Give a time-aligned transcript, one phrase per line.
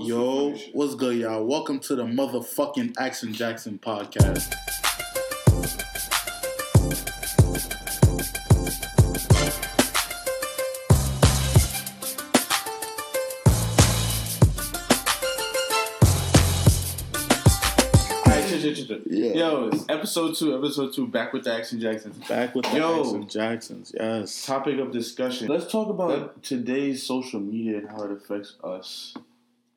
[0.00, 1.44] Yo, what's good, y'all?
[1.44, 4.54] Welcome to the motherfucking Action Jackson podcast.
[19.10, 19.32] Yeah.
[19.32, 22.16] Yo, it's episode two, episode two, back with the Action Jacksons.
[22.28, 23.00] Back with the Yo.
[23.00, 24.46] Action Jacksons, yes.
[24.46, 25.48] Topic of discussion.
[25.48, 29.14] Let's talk about today's social media and how it affects us,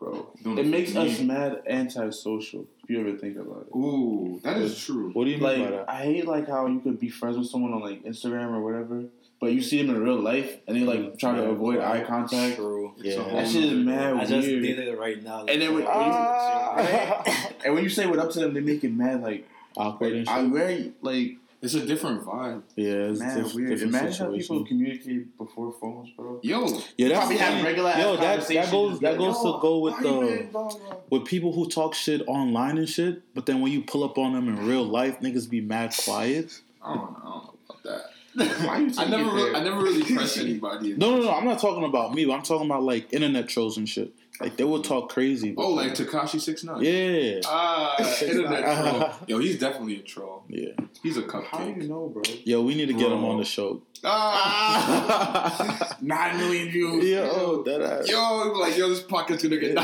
[0.01, 0.27] bro.
[0.43, 1.25] Don't It makes affect us me.
[1.27, 2.65] mad antisocial.
[2.83, 3.77] If you ever think about it.
[3.77, 5.11] Ooh, that is true.
[5.13, 5.85] What do you mean by that?
[5.89, 9.03] I hate like how you could be friends with someone on like Instagram or whatever,
[9.39, 12.01] but you see them in real life and they like try to avoid right.
[12.01, 12.55] eye contact.
[12.57, 12.93] True.
[12.97, 13.21] It's Yeah.
[13.23, 14.63] whole That shit is nother- mad I just weird.
[14.63, 15.45] did it right now.
[15.45, 17.23] And then when- Ah.
[17.63, 19.47] And when you say what up to them, they make it mad like
[19.77, 20.51] Awkward and I shit.
[20.51, 22.63] very like It's a different vibe.
[22.75, 23.69] Yeah, it's man diff- weird.
[23.69, 24.65] different Imagine how people situation.
[24.65, 26.39] communicate before phones, bro.
[26.41, 26.65] Yo,
[26.97, 29.79] Yeah, that's Probably have regular ass Yo, that that goes that goes yo, to go
[29.79, 30.49] with the been?
[30.51, 30.95] Blah, blah.
[31.11, 34.33] with people who talk shit online and shit, but then when you pull up on
[34.33, 36.61] them in real life, niggas be mad quiet.
[36.81, 38.65] I don't know, I don't know about that.
[38.65, 39.55] Why you I taking never, it really, there?
[39.55, 40.93] I never really pressed anybody.
[40.95, 41.31] No, no, no.
[41.31, 42.23] I'm not talking about me.
[42.31, 44.13] I'm talking about like internet trolls and shit.
[44.41, 45.53] Like they will talk crazy.
[45.57, 46.81] Oh, like Tekashi Six Nine.
[46.83, 49.09] yeah, Ah, internet troll.
[49.27, 50.43] Yo, he's definitely a troll.
[50.49, 50.71] yeah.
[51.03, 52.21] He's a How do you know, bro?
[52.43, 53.81] Yo, we need to get him on the show.
[54.03, 57.05] Ah, Nine million views.
[57.05, 58.09] yo, that ass.
[58.09, 59.75] yo, like yo, this podcast's gonna get.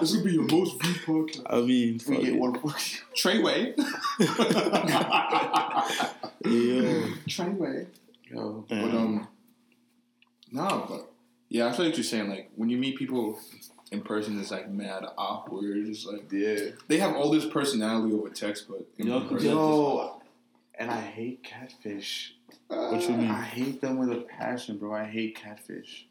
[0.00, 1.42] this will be your most viewed podcast.
[1.48, 2.38] I mean, We fuck get it.
[2.38, 2.52] one.
[3.16, 3.74] Treyway.
[6.44, 7.86] Yo, Treyway.
[8.30, 9.26] Yo, But um,
[10.52, 11.10] no, but
[11.48, 13.38] yeah, I feel like you're saying like when you meet people
[13.90, 15.88] in person, it's like mad awkward.
[15.88, 16.70] It's like yeah.
[16.88, 20.22] they have all this personality over text, but in Yo, person, Yo,
[20.74, 22.34] and I hate catfish.
[22.68, 23.30] what you mean?
[23.30, 24.94] I hate them with a passion, bro.
[24.94, 26.06] I hate catfish.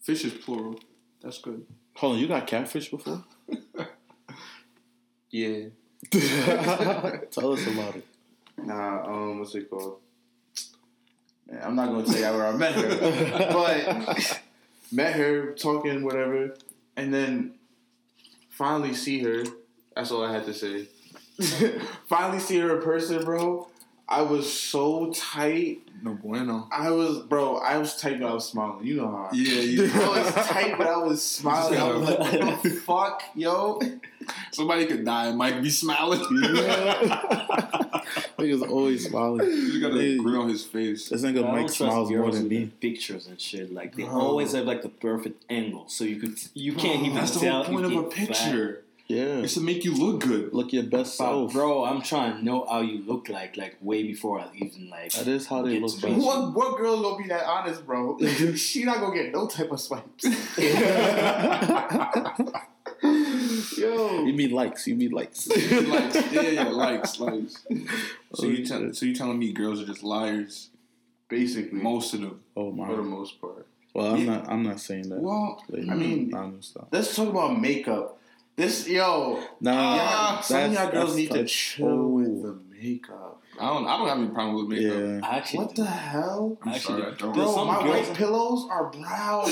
[0.00, 0.78] fish is plural.
[1.22, 1.66] That's good.
[1.96, 3.24] Hold on, you got catfish before?
[5.34, 5.64] Yeah.
[6.12, 8.06] Tell us about it.
[8.56, 9.98] Nah, um, what's it called?
[11.50, 14.40] Man, I'm not gonna tell you where I met her, but
[14.94, 16.54] met her talking whatever,
[16.96, 17.54] and then
[18.50, 19.44] finally see her.
[19.94, 20.86] That's all I had to say.
[22.06, 23.68] finally see her in person, bro.
[24.14, 25.80] I was so tight.
[26.02, 26.68] No bueno.
[26.70, 27.56] I was, bro.
[27.56, 28.86] I was tight, but I was smiling.
[28.86, 29.28] You know how.
[29.32, 29.90] I Yeah, yeah.
[30.02, 31.80] I was tight, but I was smiling.
[31.80, 33.80] I was like, what the fuck, yo?
[34.52, 36.20] Somebody could die and Mike be smiling.
[38.38, 39.48] Niggas always smiling.
[39.50, 41.08] you got a Hey, grin on his face.
[41.08, 42.66] This I nigga Mike smiles more than me.
[42.80, 43.72] Pictures and shit.
[43.72, 44.20] Like they Bro.
[44.20, 47.64] always have like the perfect angle, so you could you can't even That's the whole
[47.64, 48.83] point of a you're picture.
[49.06, 50.54] Yeah, It's to make you look good.
[50.54, 51.24] look your best fat.
[51.26, 51.52] But, self.
[51.52, 55.12] bro, I'm trying to know how you look like, like way before I even like.
[55.12, 56.24] That is how they look to best.
[56.24, 58.18] What what girl gonna be that honest, bro?
[58.56, 60.24] she not gonna get no type of swipes.
[63.76, 64.86] Yo, You mean likes?
[64.86, 65.48] You mean likes?
[65.48, 67.62] likes, yeah, yeah, likes, likes.
[68.34, 70.70] So Oh, you tell, so you telling me girls are just liars?
[71.28, 72.40] basically, Most of them.
[72.56, 72.86] Oh my.
[72.86, 73.66] for the most part.
[73.92, 74.36] Well, I'm Yeah.
[74.36, 74.48] not.
[74.48, 75.20] I'm not saying that.
[75.20, 76.86] Well, Like, I mean- I understand.
[76.90, 78.18] Let's talk about makeup.
[78.56, 82.06] This yo, Nah, yeah, some of y'all girls need to chill oh.
[82.08, 83.40] with the makeup.
[83.58, 83.86] I don't.
[83.86, 84.96] I don't have any problem with makeup.
[85.22, 85.28] Yeah.
[85.28, 87.32] Actually, What the hell, I'm Actually, sorry, I don't.
[87.34, 87.52] Bro?
[87.54, 89.46] some My girls- white pillows are brown.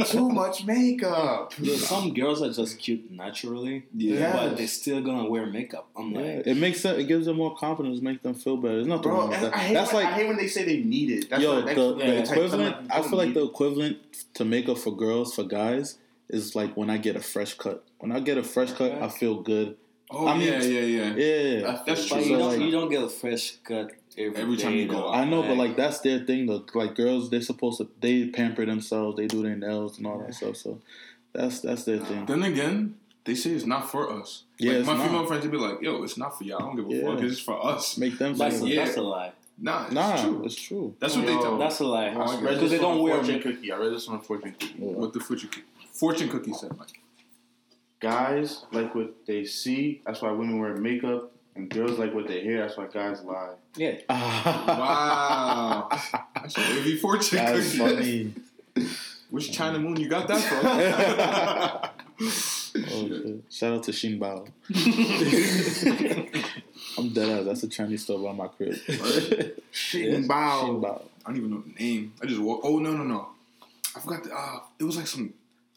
[0.06, 1.54] Too much makeup.
[1.58, 4.32] There's some girls are just cute naturally, Yeah.
[4.48, 5.88] but they're still gonna wear makeup.
[5.96, 6.98] I'm Yeah, like, it makes them.
[6.98, 8.76] It gives them more confidence, make them feel better.
[8.76, 9.54] There's nothing Bro, wrong with that.
[9.54, 11.30] I hate, That's when, like I hate when they say they need it.
[11.30, 12.74] That's yo, what- that's the, what the equivalent.
[12.76, 13.98] something I feel like the equivalent
[14.34, 15.98] to makeup for girls for guys
[16.28, 17.84] is like when I get a fresh cut.
[17.98, 19.76] When I get a fresh cut, I feel good.
[20.10, 21.14] Oh I mean- yeah, yeah, yeah.
[21.16, 22.30] Yeah, That's feel but true.
[22.30, 24.88] you So, don't like- you don't get a fresh cut every, Every time day, you
[24.88, 25.14] go out.
[25.16, 26.46] I know, but like that's their thing.
[26.46, 26.64] though.
[26.74, 29.16] like girls, they're supposed to they pamper themselves.
[29.16, 30.56] They do their nails and all that stuff.
[30.56, 30.80] So
[31.32, 32.24] that's that's their thing.
[32.26, 34.44] Then again, they say it's not for us.
[34.58, 35.06] Yeah, like, it's my not.
[35.06, 36.58] female friends would be like, "Yo, it's not for y'all.
[36.62, 37.14] I don't give a Yeah.
[37.14, 37.22] fuck.
[37.24, 38.84] It's for us." Make them that's, feel Yeah.
[38.84, 39.32] that's a lie.
[39.58, 40.42] Nah, it's Nah, true.
[40.44, 40.94] it's true.
[41.00, 41.34] That's what Yo.
[41.34, 41.58] they tell me.
[41.58, 42.14] That's a lie.
[42.14, 42.40] Oh, I I read.
[42.42, 43.72] Because this they on don't a wear fortune make- cookie.
[43.72, 44.74] I read this on a fortune cookie.
[44.78, 44.84] Yeah.
[44.92, 45.48] What the fortune
[45.98, 47.00] fortune cookie said, like.
[47.98, 50.02] Guys like what they see.
[50.06, 51.32] That's why women wear makeup.
[51.54, 52.60] And girls like what they hear.
[52.60, 53.54] That's why guys lie.
[53.76, 55.88] Yeah, Wow,
[56.34, 58.34] that's a wavy fortune That's cookie.
[58.74, 58.88] funny.
[59.30, 62.26] Which China Moon you got that from?
[62.78, 63.42] Oh, shit.
[63.50, 64.46] Shout out to Shin Bao.
[66.98, 67.44] I'm dead ass.
[67.46, 68.74] That's a Chinese store by my crib.
[68.74, 70.28] Shit, Shin.
[70.28, 71.02] Bao.
[71.24, 72.12] I don't even know the name.
[72.22, 72.60] I just walk.
[72.64, 73.28] Oh no no no!
[73.94, 74.24] I forgot.
[74.24, 75.32] The, uh, it was like some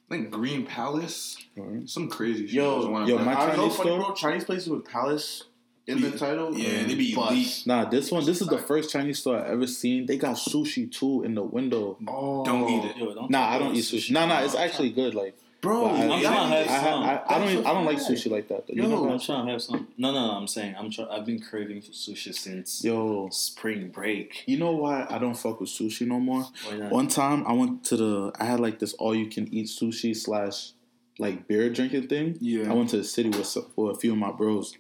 [0.10, 1.88] like Green Palace, Alright.
[1.90, 2.56] some crazy shit.
[2.56, 4.00] Yo, It was one of yo, my I know Chinese funny, store?
[4.00, 4.14] bro.
[4.14, 5.44] Chinese places with palace
[5.88, 6.54] in the title.
[6.58, 7.32] Yeah, mm, they be bust.
[7.32, 7.64] elite.
[7.66, 8.26] Nah, this one.
[8.26, 10.06] This is the first Chinese store I ever seen.
[10.06, 11.98] They got sushi too in the window.
[12.08, 12.98] Oh, Don't eat it.
[12.98, 14.12] Yo, don't Nah, I don't about eat sushi.
[14.12, 15.16] Nah, nah, it's actually good.
[15.16, 15.84] Like bro.
[15.84, 17.04] But I, I'm trying to have I, some.
[17.04, 18.68] I, I don't even, I don't like sushi like that.
[18.68, 18.74] Though.
[18.74, 18.90] You Yo.
[18.90, 19.88] know I'm trying to have some.
[19.98, 20.34] No, no, no.
[20.34, 24.44] I'm saying I'm try, I've been craving for sushi since Yo, spring break.
[24.46, 26.46] you know why I don't fuck with sushi no more?
[26.68, 26.92] Why not?
[26.92, 30.16] One time I went to the I had like this all you can eat sushi
[30.16, 30.74] slash
[31.18, 32.38] like beer drinking thing.
[32.40, 32.70] Yeah.
[32.72, 34.78] I went to the city with some, with a few of my bros.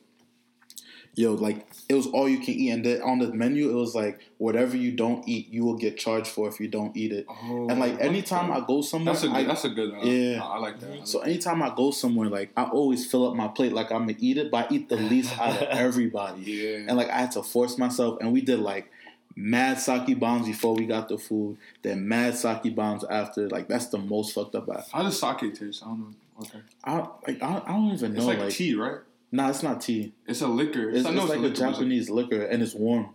[1.19, 3.93] Yo, like it was all you can eat, and then on the menu it was
[3.93, 7.25] like whatever you don't eat, you will get charged for if you don't eat it.
[7.27, 9.35] Oh, And like anytime I go somewhere, that's a good.
[9.35, 9.93] I, that's a good.
[9.93, 10.41] Uh, Yeah.
[10.41, 11.05] I like that.
[11.05, 14.15] so anytime I go somewhere, like I always fill up my plate, like I'm gonna
[14.19, 16.41] eat it, but I eat the least out of everybody.
[16.43, 16.77] yeah.
[16.87, 18.89] And like I had to force myself, and we did like
[19.35, 23.49] mad sake bombs before we got the food, then mad sake bombs after.
[23.49, 24.69] Like that's the most fucked up.
[24.69, 25.83] I, How does sake taste?
[25.83, 26.13] I don't know.
[26.43, 26.59] Okay.
[26.85, 26.95] I
[27.27, 28.19] like I, I don't even know.
[28.19, 28.99] It's like, Like, tea, right?
[29.31, 30.13] Nah, it's not tea.
[30.27, 30.89] It's a liquor.
[30.89, 33.09] It's, I it's like a liquor, Japanese liquor, and it's warm.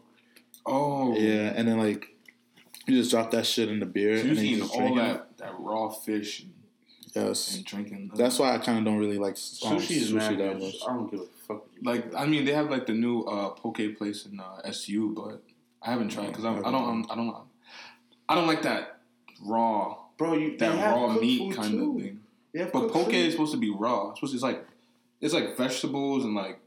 [0.67, 1.17] oh.
[1.17, 2.09] Yeah, and then like
[2.87, 4.75] you just drop that shit in the beer, So and you're then you eating just
[4.75, 5.01] all drink it.
[5.01, 6.51] that, that raw fish and,
[7.15, 8.11] Yes, and drinking.
[8.17, 9.35] that's why I kind of don't really like
[9.65, 10.75] um, Sushi is sushi that much.
[10.87, 11.65] I don't give a fuck.
[11.83, 15.41] Like I mean, they have like the new uh, poke place in uh, SU, but
[15.81, 17.37] I haven't tried because I, I don't I don't
[18.29, 18.99] I don't like that
[19.45, 21.97] raw Bro, you that raw meat kind too.
[21.97, 22.21] of thing.
[22.53, 23.15] They have But poke food.
[23.15, 24.11] is supposed to be raw.
[24.11, 24.67] It's supposed to, it's like
[25.21, 26.59] it's like vegetables and like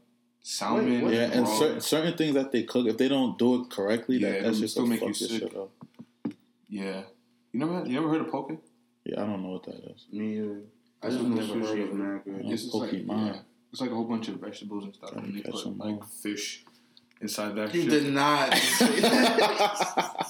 [0.41, 1.01] salmon.
[1.05, 1.13] Wait.
[1.15, 1.59] Yeah, and raw.
[1.59, 4.59] certain certain things that they cook, if they don't do it correctly, Yeah, that, that's
[4.59, 5.29] just still to make fuck you sick.
[5.41, 5.53] shit
[6.69, 7.03] yeah.
[7.53, 8.51] You never you never heard of poke?
[9.05, 10.05] Yeah, I don't know what that is.
[10.11, 10.61] Me either.
[11.01, 11.93] I That's just know I've never sushi heard of.
[11.95, 12.41] mad good.
[12.45, 12.53] Yeah.
[12.53, 13.35] It's like yeah,
[13.71, 16.03] it's like a whole bunch of vegetables and stuff, and they catch put them like
[16.05, 16.65] fish
[17.21, 17.89] inside that You shit.
[17.89, 18.53] did not.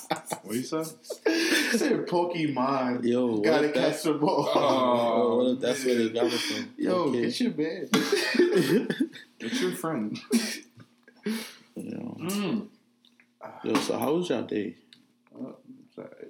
[0.43, 0.85] What you said?
[1.25, 3.03] You said Pokemon.
[3.03, 4.49] Yo, what Gotta if catch that's, the ball.
[4.55, 6.73] Oh, what if that's where they got it from?
[6.77, 7.21] Yo, Okay.
[7.23, 7.89] get your bed.
[9.39, 10.17] It's your friend.
[11.75, 12.17] Yo.
[12.21, 12.67] Mm.
[13.63, 14.75] Yo, so how was your day?
[15.37, 15.55] Oh,
[15.93, 16.27] sorry.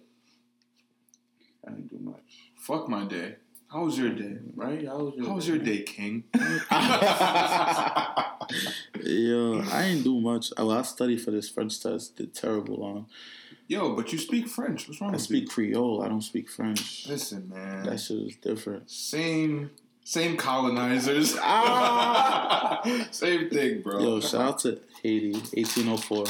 [1.66, 2.52] I didn't do much.
[2.56, 3.36] Fuck my day.
[3.70, 4.38] How was your day?
[4.56, 4.86] Right?
[4.88, 6.24] How was your How was your day, King?
[9.04, 10.54] Yo, I didn't do much.
[10.58, 12.16] Oh, I studied for this French test.
[12.16, 13.08] Did terrible on.
[13.68, 14.88] Yo, but you speak French.
[14.88, 16.02] What's wrong I with speak Creole.
[16.02, 17.08] I don't speak French.
[17.10, 17.84] Listen, man.
[17.86, 18.90] That shit is different.
[18.90, 19.72] Same,
[20.06, 21.36] same colonizers.
[21.42, 22.82] Ah!
[23.12, 24.00] same thing, bro.
[24.00, 26.24] Yo, shout out to Haiti, 1804.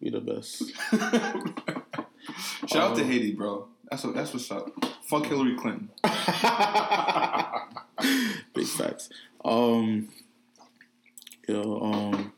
[0.00, 0.72] We the best.
[2.68, 3.66] Shout out to Um, Haiti, bro.
[3.90, 4.14] That's what.
[4.14, 4.72] That's what's up.
[5.08, 5.90] Fuck Hillary Clinton.
[8.54, 9.08] Big facts.
[9.44, 10.08] Um,
[11.48, 12.32] yo, um,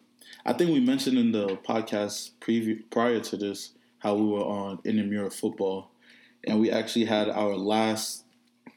[0.45, 4.79] I think we mentioned in the podcast preview prior to this how we were on
[4.85, 5.91] intramural football,
[6.47, 8.25] and we actually had our last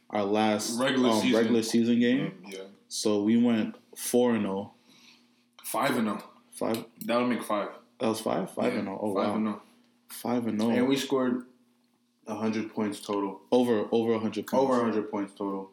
[0.09, 1.37] our last Regular um, season.
[1.37, 2.33] regular season game.
[2.47, 2.59] Yeah.
[2.87, 4.71] So we went four and zero.
[5.63, 6.23] Five and zero.
[6.53, 6.85] Five.
[7.05, 7.69] That would make five.
[7.99, 8.49] That was five.
[8.51, 8.99] Five Yeah, and zero.
[9.01, 9.35] Oh five wow.
[9.35, 9.61] and zero.
[10.09, 10.71] Five and zero.
[10.73, 11.43] And we scored
[12.27, 13.41] 100 points total.
[13.51, 15.71] over over hundred points Over 100 points total.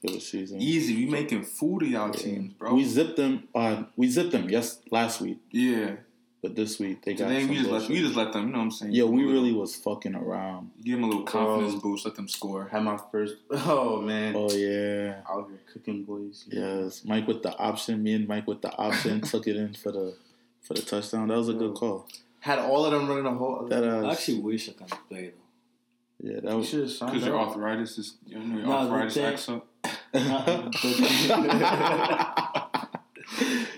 [0.00, 0.60] for the season.
[0.60, 0.96] Easy.
[0.96, 2.74] We making food of y'all teams, bro.
[2.74, 3.48] We zipped them.
[3.54, 4.48] Uh, we zipped them.
[4.50, 5.96] Yes, last week, yeah.
[6.42, 7.28] but this week they got.
[7.28, 8.46] Today some we just let we just let them.
[8.46, 8.92] You know what I'm saying?
[8.92, 10.70] Yo, we Give them a really was fucking around.
[10.82, 11.90] give them a little confidence Bro.
[11.92, 12.04] boost.
[12.06, 12.68] Let them score.
[12.68, 13.36] Had my first.
[13.52, 14.34] Oh, man.
[14.36, 16.44] Oh yeah, Out here cooking boys.
[16.50, 17.02] yes.
[17.04, 18.02] Mike with the option.
[18.02, 20.16] Me and Mike with the option took it in for the
[20.62, 21.28] for the touchdown.
[21.28, 22.08] That was a good call.
[22.40, 23.66] Had all of them running a whole.
[23.68, 25.41] That I actually wish I could play though.
[26.22, 26.68] Yeah, that was.
[26.68, 29.66] should have Because your arthritis is you know, your No, the arthritis thing- acts up.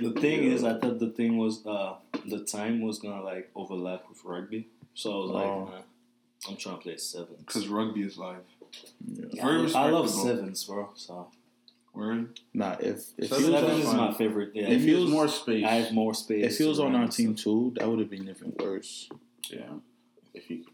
[0.01, 1.95] The thing is, I thought the thing was uh,
[2.27, 5.65] the time was gonna like overlap with rugby, so I was like, Oh.
[5.73, 7.39] nah, I'm trying to play sevens.
[7.47, 8.43] Because rugby is live.
[9.07, 10.91] Yeah, I, I love sevens, bro.
[10.97, 11.29] So
[11.95, 12.41] Word.
[12.53, 14.51] Nah, if if So he sevens is my favorite.
[14.55, 15.65] Yeah, If If he he was- was more space.
[15.65, 16.45] I have more space.
[16.53, 19.09] if he was on our team too, that would have been even worse.
[19.49, 19.75] yeah.
[20.35, 20.74] If he could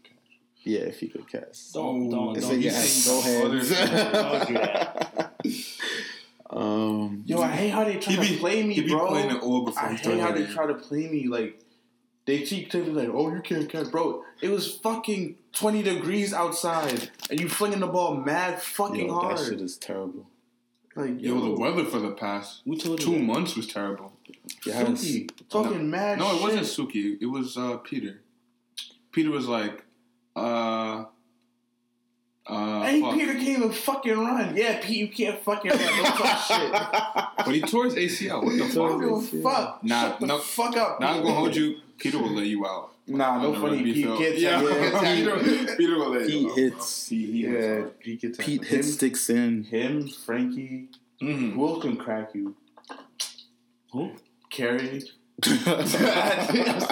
[0.63, 1.73] Yeah, if he could cast.
[1.73, 2.55] Don't, don't, It's don't.
[2.55, 3.73] like, you yeah, saying go that.
[3.79, 4.13] ahead.
[4.13, 5.31] Don't do that.
[6.49, 9.07] Um, Yo, I hate how they try be to play me, He be bro.
[9.07, 10.53] playing it all before I hate how they playing.
[10.53, 11.27] try to play me.
[11.27, 11.61] Like
[12.25, 17.09] they keep taking like, "Oh, you can't catch, bro." It was fucking twenty degrees outside,
[17.29, 19.37] and you flinging the ball mad fucking yo, hard.
[19.37, 20.27] that shit is terrible.
[20.95, 23.21] like, Yo, the weather for the past Who told two that?
[23.23, 24.11] months was terrible.
[24.65, 24.89] Yes.
[24.89, 26.19] Suki talking mad.
[26.19, 26.41] No, it shit.
[26.41, 27.17] wasn't Suki.
[27.21, 28.19] It was uh, Peter.
[29.13, 29.85] Peter was like,
[30.35, 31.05] uh,
[32.47, 33.13] uh, Hey, fuck.
[33.13, 34.55] Peter can't even fucking run.
[34.57, 35.79] Yeah, Pete, you can't fucking run.
[35.79, 36.71] Don't talk shit.
[37.45, 38.43] but he tore his ACL.
[38.43, 38.73] What the fuck?
[38.73, 39.83] don't give a fuck.
[39.83, 40.99] Nah, Shut the no- fuck up.
[40.99, 41.77] Now I'm gonna hold you.
[41.97, 42.89] Peter will lay you out.
[43.07, 43.83] Nah, no funny.
[43.83, 44.19] Pete field.
[44.19, 45.15] gets yeah, yeah.
[45.15, 46.55] Peter, Peter will lay He you out.
[46.55, 47.07] Pete hits.
[47.09, 49.63] He, he Yeah, Pete gets Pete him, hits sticks in.
[49.63, 50.89] him, Frankie.
[51.21, 51.51] Mm-hmm.
[51.51, 52.55] Who else can crack you?
[53.91, 54.11] Who?
[54.51, 55.03] Kery.
[55.41, 55.93] That's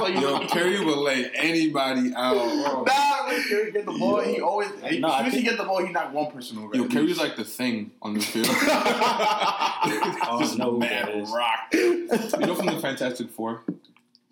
[0.09, 2.35] you Yo, Curry will lay anybody out.
[2.35, 4.69] Nah, when Curry get the ball, he always.
[4.87, 6.75] He, No, as soon as he get the ball, he knock one person over.
[6.75, 8.47] Yo, Curry's like the thing on the field.
[10.31, 11.29] Oh, no, who that is.
[11.31, 11.59] rock.
[11.73, 12.07] You
[12.45, 13.63] know from the Fantastic Four?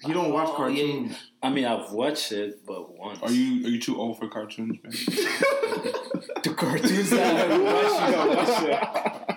[0.06, 0.84] You don't watch Oh, yeah.
[0.86, 1.16] cartoons.
[1.42, 3.20] I mean, I've watched it, but once.
[3.24, 4.92] Are you are you too old for cartoons, man?
[6.44, 8.10] the cartoons that I have watched?
[8.10, 9.37] You gotta watch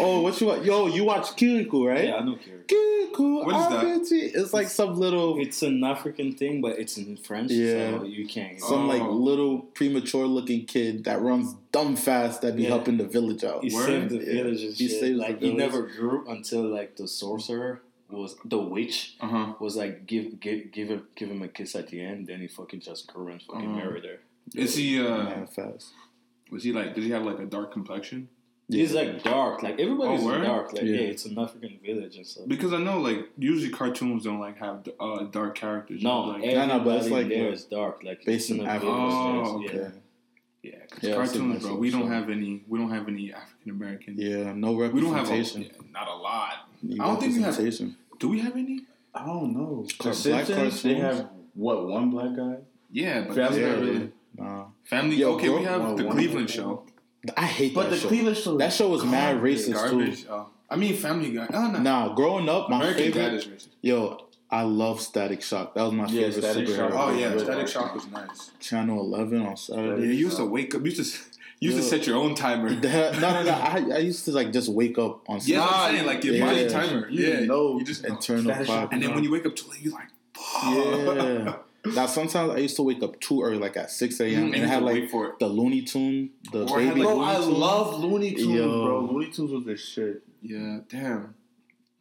[0.00, 0.64] oh, what you want?
[0.64, 2.04] Yo, you watch Kirikou, right?
[2.08, 2.64] Yeah, I know Kiri.
[2.66, 3.44] Kirikou.
[3.44, 3.84] What is that?
[3.86, 4.26] Auntie.
[4.38, 7.98] It's like some little, It's an African thing, but it's in French, Yeah.
[7.98, 8.60] so you can't.
[8.60, 9.12] some like Oh.
[9.12, 12.70] little premature looking kid that runs dumb fast that be Yeah.
[12.70, 13.64] helping the village out.
[13.64, 13.86] He Word?
[13.86, 14.42] saved the Yeah.
[14.42, 15.00] village and He shit.
[15.00, 19.54] saves like the he never grew until like the sorcerer was the witch Uh huh.
[19.60, 22.26] was like give give give him give him a kiss at the end.
[22.28, 23.76] Then he fucking just grew and fucking Uh-huh.
[23.76, 24.18] married her.
[24.54, 25.00] Is he?
[25.00, 25.92] uh fast.
[26.52, 26.94] Was he like?
[26.94, 28.28] Did he have like a dark complexion?
[28.68, 29.62] He's like dark.
[29.62, 30.72] Like everybody's Oh, dark.
[30.72, 30.94] Like yeah.
[30.94, 31.00] Yeah.
[31.02, 32.48] it's an African village and stuff.
[32.48, 36.02] Because I know like usually cartoons don't like have uh, dark characters.
[36.02, 38.02] No, like, everybody no, but it's like, there is dark.
[38.02, 38.90] Like based it's in a Africa.
[38.90, 39.96] Oh, there's- Okay.
[40.64, 41.76] yeah, 'cause Yeah, I've cartoons, bro.
[41.76, 42.64] We don't have any.
[42.66, 44.14] We don't have any African American.
[44.18, 45.62] Yeah, no We don't have a, representation.
[45.62, 46.68] yeah, not a lot.
[46.82, 47.96] Need I don't think we have- representation.
[48.18, 48.80] Do we have any?
[49.14, 49.86] I don't know.
[49.98, 52.56] Car- The black Simpsons, they have what one black guy?
[52.90, 54.64] Yeah, but Family that's Yeah, not really Nah.
[54.84, 55.16] family.
[55.16, 56.82] Yo, okay, bro, we have well, the Cleveland of show.
[57.36, 58.08] I hate But that the show.
[58.08, 58.56] Cleveland show.
[58.58, 60.22] that show was mad racist garbage.
[60.22, 60.28] too.
[60.30, 60.48] Oh.
[60.68, 61.44] I mean, Family Guy.
[61.44, 63.22] Uh, oh no, Nah, growing up, my American favorite.
[63.22, 63.68] Dad is racist.
[63.82, 65.74] Yo, I love Static Shock.
[65.74, 66.76] That was my Yeah, favorite Static superhero.
[66.76, 66.92] Shock.
[66.94, 67.40] Oh Yeah, yeah, good.
[67.40, 68.50] Static Shock was nice.
[68.60, 70.02] Channel 11 on Yeah, Saturday.
[70.06, 70.80] you used to wake up.
[70.84, 71.20] You used to
[71.58, 72.68] you used to set your own timer.
[72.80, 73.52] The- no, no, no.
[73.52, 76.34] I, I used to like just wake up on Yeah, Saturday I'm saying like your
[76.34, 76.46] Yeah.
[76.46, 77.08] body timer.
[77.08, 78.08] You Yeah, no, you just know.
[78.10, 78.92] and turn the clock.
[78.92, 80.64] And then when you wake up too late, you're like, Fuck.
[80.74, 81.56] yeah.
[81.94, 84.44] Now sometimes I used to wake up too early, like at 6 a.m.
[84.44, 86.94] And you it had have like wait for the Looney Tune, the Or it had,
[86.94, 87.54] baby like- Bro, Looney I Tune.
[87.60, 88.84] love Looney Tunes, Yo.
[88.84, 89.00] bro.
[89.12, 90.22] Looney Tunes was the shit.
[90.42, 91.34] Yeah, damn.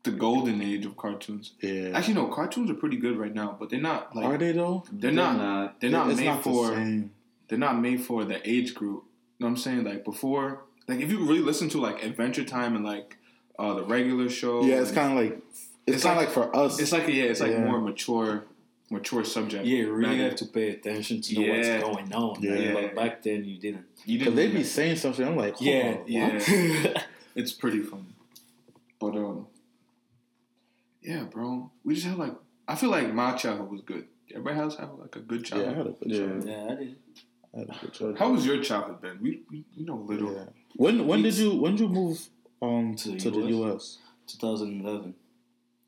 [0.04, 1.54] The golden age of cartoons.
[1.62, 1.90] Yeah.
[1.94, 4.84] Actually, no, cartoons are pretty good right now, but they're not like Are they though?
[4.92, 7.12] they're not they're not it's made not the for same.
[7.48, 9.04] they're not made for the age group.
[9.40, 9.84] You know what I'm saying?
[9.84, 13.18] Like before, like if you really listen to like Adventure Time and like
[13.58, 15.42] uh the regular show, Yeah, it's kind of like
[15.88, 16.80] it's, It's kind of like- like, for us.
[16.80, 17.66] it's like yeah, it's like Yeah.
[17.66, 18.46] more mature,
[18.92, 19.66] mature subject.
[19.66, 21.52] Yeah, you really Back- have to pay attention to know Yeah.
[21.80, 22.42] what's going on.
[22.42, 22.54] Yeah.
[22.56, 22.74] Yeah.
[22.74, 23.86] But back then you didn't.
[24.06, 25.26] You didn't They'd be saying something.
[25.28, 26.34] I'm like, Yeah, on, yeah.
[26.40, 27.06] what?
[27.36, 28.16] It's pretty funny.
[29.00, 29.48] But um
[31.02, 31.72] Yeah, bro.
[31.84, 32.34] We just had like
[32.68, 34.06] I feel like my childhood was good.
[34.32, 35.78] Everybody has have like a good yeah, I childhood.
[35.78, 36.18] had a good Yeah.
[36.20, 36.48] childhood.
[36.50, 36.96] yeah, I did.
[37.54, 38.20] I had a good childhood.
[38.20, 39.20] How was your childhood, Ben?
[39.22, 40.34] We we, we know little.
[40.34, 40.46] Yeah.
[40.76, 42.20] When when did you when did you move
[42.62, 43.74] um To to, the the US?
[43.74, 43.98] US?
[44.28, 45.14] 2011.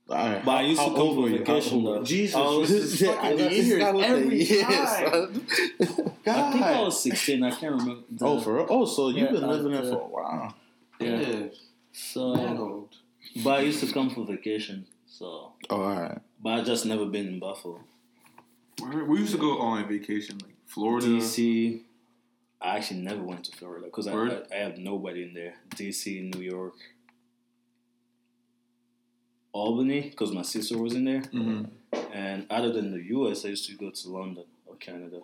[0.09, 0.43] All right.
[0.45, 1.37] But I used how to come for were you?
[1.39, 2.03] How vacation though.
[2.03, 5.41] Jesus, I was, this is fucking that's years not every yeah, time.
[5.43, 6.13] son.
[6.25, 7.43] I think I was 16.
[7.43, 8.01] I can't remember.
[8.09, 8.67] the- Oh, for real?
[8.69, 10.55] Oh, so you've Yeah, been living there uh, for a while.
[10.99, 11.47] Yeah.
[11.91, 12.95] So, Old.
[13.43, 14.85] but I used to come for vacation.
[15.07, 16.19] So, Oh, all right.
[16.41, 17.81] but I just never been in Buffalo.
[18.79, 21.07] Where- We used to go on vacation, like Florida.
[21.07, 21.81] DC.
[22.61, 25.55] I actually never went to Florida because I, I, I have nobody in there.
[25.75, 26.73] DC, New York,
[29.57, 31.21] Albany because my sister was in there.
[31.21, 31.69] Mhm.
[32.13, 35.19] And other than the U.S., I used to go to London or Canada.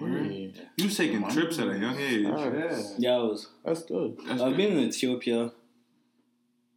[0.00, 0.30] Word.
[0.30, 0.62] Yeah.
[0.76, 2.26] You was taking trips at a young age.
[2.26, 2.70] All right.
[2.70, 2.82] Yeah.
[3.04, 3.48] Yeah, I was.
[3.64, 4.16] That's good.
[4.26, 4.56] That's I've good.
[4.56, 5.40] been in Ethiopia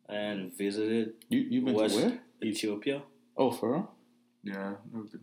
[0.09, 2.19] and visited You you've been West to where?
[2.43, 2.97] Ethiopia.
[3.37, 3.91] Oh, for real?
[4.43, 4.73] Yeah.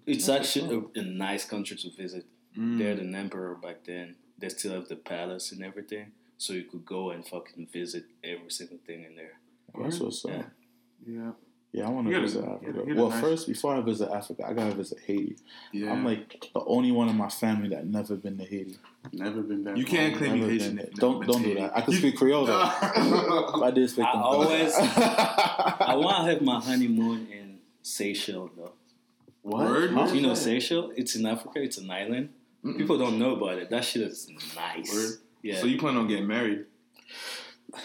[0.06, 2.24] It's That's actually a, a nice country to visit.
[2.56, 2.78] Mm.
[2.78, 4.14] They had an emperor back then.
[4.38, 8.50] They still have the palace and everything, so you could go and fucking visit every
[8.50, 9.34] single thing in there.
[9.76, 10.30] That's what's up.
[10.30, 10.44] Yeah.
[11.16, 11.30] Yeah.
[11.70, 12.82] Yeah, I want to visit Africa.
[12.86, 15.36] you Well, nice- first, before I visit Africa, I gotta visit Haiti.
[15.72, 15.92] Yeah.
[15.92, 18.76] I'm like the only one in my family that never been to Haiti.
[19.12, 19.76] Never been back.
[19.76, 20.18] You can't home.
[20.18, 20.76] claim you Haitian.
[20.76, 21.76] been if Don't never don't been do to that.
[21.76, 22.54] I can speak Creole though.
[22.62, 24.06] I did speak.
[24.06, 28.72] I them always- I I want to have my honeymoon in Seychelles, though.
[29.42, 29.66] What?
[29.68, 29.94] Word?
[29.94, 30.34] Where's You know?
[30.34, 30.92] Seychelles?
[30.96, 31.62] It's in Africa.
[31.62, 32.30] It's an island.
[32.64, 32.76] Mm-mm.
[32.78, 33.70] People don't know about it.
[33.70, 34.92] That shit is nice.
[34.92, 35.18] Word.
[35.42, 35.60] Yeah.
[35.60, 36.64] So you plan on getting married?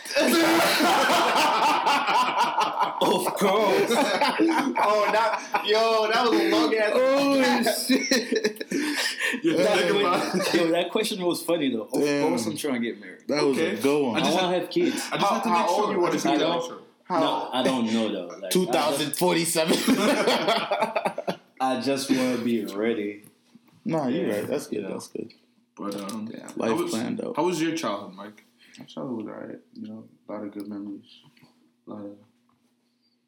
[3.02, 3.92] of course.
[3.92, 6.92] oh, that yo, that was a long ass.
[6.96, 8.66] oh shit!
[9.44, 11.84] You're that, thinking about- yo, that question was funny though.
[11.92, 12.30] Of Damn.
[12.30, 13.24] course, I'm trying to get married.
[13.28, 13.74] That was Okay.
[13.78, 14.16] a good one.
[14.16, 14.96] I, just want had- to have kids.
[15.12, 15.94] I just How- have to make old sure.
[15.94, 16.54] you want to have be to though?
[16.60, 16.80] make sure.
[17.10, 18.28] No, I don't know though.
[18.28, 19.90] Like, I just-
[21.62, 23.24] I just want to be ready.
[23.86, 24.48] No, you're Yeah, right.
[24.48, 24.84] That's good.
[24.84, 24.90] yeah.
[24.90, 25.34] That's good.
[25.76, 26.48] But um, Yeah.
[26.48, 27.34] how Life was, plan though.
[27.36, 28.44] How was your childhood, Mike?
[28.80, 29.60] My childhood was alright.
[29.74, 31.20] You know, a lot of good memories.
[31.88, 32.18] A lot of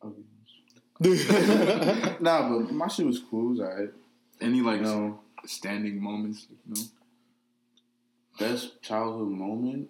[0.01, 0.31] ugliness.
[2.21, 3.47] nah, but my shit was cool.
[3.47, 3.89] It was alright.
[4.41, 6.47] Any like You know, standing moments?
[6.49, 6.81] You know?
[8.39, 9.89] best childhood moment.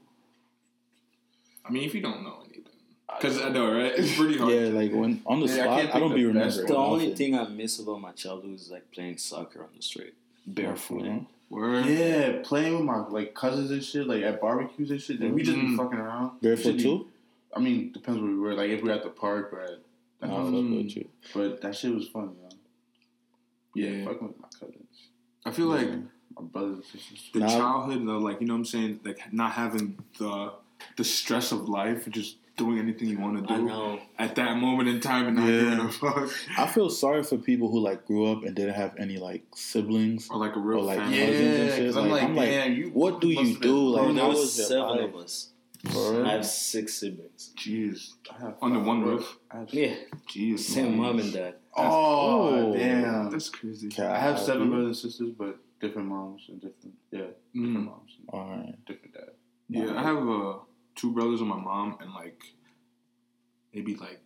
[1.67, 2.63] I mean, if you don't know anything,
[3.07, 3.93] Because I know, right?
[3.95, 4.53] It's pretty hard.
[4.53, 6.67] Yeah, like when on the Yeah, spot, can't I, don't be the remembering.
[6.67, 10.13] The only thing I miss about my childhood is like playing soccer on the street,
[10.45, 11.25] barefooted.
[11.49, 11.85] Word.
[11.85, 15.19] Yeah, playing with my like cousins and shit, like at barbecues and shit.
[15.19, 15.77] Then we just be Mm.
[15.77, 16.41] fucking around.
[16.41, 17.07] barefoot Should too.
[17.55, 18.53] I mean, depends where we were.
[18.55, 19.69] Like if we're at the park or at
[20.19, 20.49] the I'll house.
[20.51, 20.95] Mm.
[20.95, 21.07] with.
[21.33, 22.51] But that shit was fun, man.
[23.75, 24.05] Yeah, Yeah.
[24.05, 25.09] fucking with my cousins,
[25.45, 25.87] I feel like
[26.35, 27.29] my brothers and sisters.
[27.33, 30.53] the Now- childhood, though, like you know what I'm saying, like not having the
[30.97, 33.99] the stress of life just doing anything you want to I do know.
[34.17, 35.59] at that moment in time and not Yeah.
[35.61, 38.95] giving a fuck, I feel sorry for people who like grew up and didn't have
[38.97, 40.29] any like siblings.
[40.29, 41.17] or like a real Or, like, family.
[41.19, 41.85] Yeah, cousins and shit.
[41.87, 42.89] 'cause I'm Like, like, I'm like, damn, you.
[42.91, 43.89] what do you have been- do?
[43.89, 45.51] Like, Bro, there was was seven of us.
[45.91, 46.25] For real?
[46.25, 47.53] I have six siblings.
[47.57, 49.37] Jeez, I have under one roof.
[49.51, 49.93] Have Yeah,
[50.29, 51.55] Jeez, same mom and dad.
[51.77, 51.83] Oh,
[52.71, 52.73] Oh.
[52.73, 53.29] damn.
[53.29, 53.89] That's crazy.
[54.01, 54.69] I have seven Copy.
[54.71, 57.19] brothers and sisters, but different moms and different, yeah,
[57.53, 57.85] different Mm.
[57.85, 58.85] moms, and All right.
[58.87, 59.29] different dad.
[59.69, 60.53] Yeah, I have uh,
[60.95, 62.41] two brothers on my mom and like
[63.73, 64.21] maybe like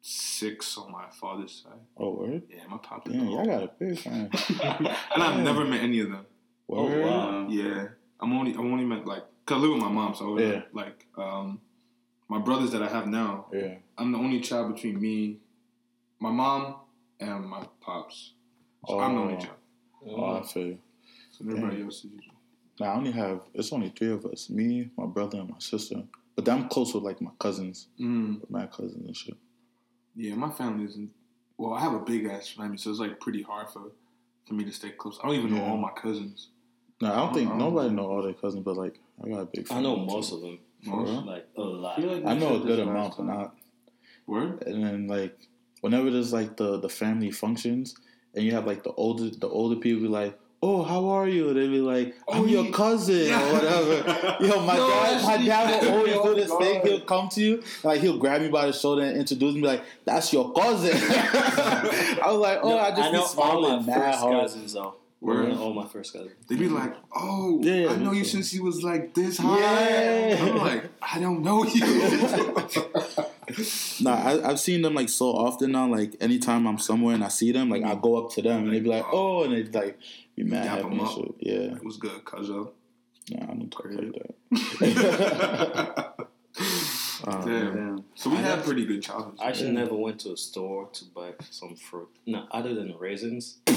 [0.00, 1.80] six on my father's side.
[1.96, 2.42] Oh, word?
[2.50, 3.06] Yeah, my pop.
[3.08, 4.30] is Damn, the y'all got a big fan.
[4.62, 6.26] and I've never met any of them.
[6.68, 7.46] Oh, wow.
[7.48, 7.88] Yeah,
[8.20, 10.48] I'm only I'm only met like cause I live with my mom, so I always
[10.48, 10.62] Yeah.
[10.72, 11.60] like um
[12.28, 13.46] my brothers that I have now.
[13.52, 13.74] Yeah.
[13.98, 15.38] I'm the only child between me,
[16.18, 16.76] my mom,
[17.20, 18.32] and my pops.
[18.88, 19.38] So I'm the only Oh.
[19.40, 19.56] child.
[20.06, 20.78] Oh, I feel you.
[21.30, 22.10] So everybody else is.
[22.80, 26.02] Nah, I only have, it's only three of us me, my brother, and my sister.
[26.36, 29.36] But I'm close with like my cousins, Mm, my cousins and shit.
[30.16, 31.10] yeah, my family isn't.
[31.56, 33.92] Well, I have a big ass family, so it's like pretty hard for
[34.46, 35.18] for me to stay close.
[35.22, 36.48] I don't even know all my cousins.
[37.00, 38.02] No, I don't think I don't nobody know.
[38.02, 39.66] know all their cousins, but like I got a big.
[39.70, 40.36] I know most too.
[40.36, 40.58] of them.
[40.84, 41.24] Most?
[41.26, 42.02] Like a lot.
[42.02, 43.54] like I know a good amount, last but not.
[44.26, 44.64] Word?
[44.66, 45.38] And then like
[45.80, 47.94] whenever there's like the the family functions,
[48.34, 51.52] and you have like the older the older people be like, "Oh, how are you?"
[51.54, 52.70] They'd be like, "I'm Oh, your yeah.
[52.72, 53.94] cousin" or whatever.
[54.48, 56.80] Yo, my No, dad, my dad will always do oh, this Oh, thing.
[56.84, 59.82] He'll come to you, like he'll grab me by the shoulder and introduce me, like,
[60.04, 60.92] "That's your cousin."
[62.22, 64.72] I was like, "Oh, No, I just I know all my mad first hard." cousins
[64.72, 64.94] though.
[65.20, 65.46] Word?
[65.46, 66.32] I know all my first cousins.
[66.48, 68.28] They'd be like, "Oh, Yeah, I know you too.
[68.34, 70.36] since he was like this high." Yeah.
[70.50, 71.82] I'm like, I don't know you.
[74.00, 75.86] Nah, I, I've seen them like so often now.
[75.88, 78.72] Like anytime I'm somewhere and I see them, like I go up to them and
[78.74, 79.98] they be like, "Oh," and they like
[80.36, 81.34] be mad Dap happy 'em and shit.
[81.40, 82.70] Yeah, it was good, cuzzo.
[83.30, 84.12] nah, I don't talk Crazy.
[84.80, 86.14] like that.
[87.26, 87.74] Um, Damn.
[87.74, 88.04] Damn.
[88.16, 89.40] So we I had pretty good childhoods.
[89.40, 89.80] I actually Yeah.
[89.84, 92.08] never went to a store to buy some fruit.
[92.26, 93.58] No, other than raisins.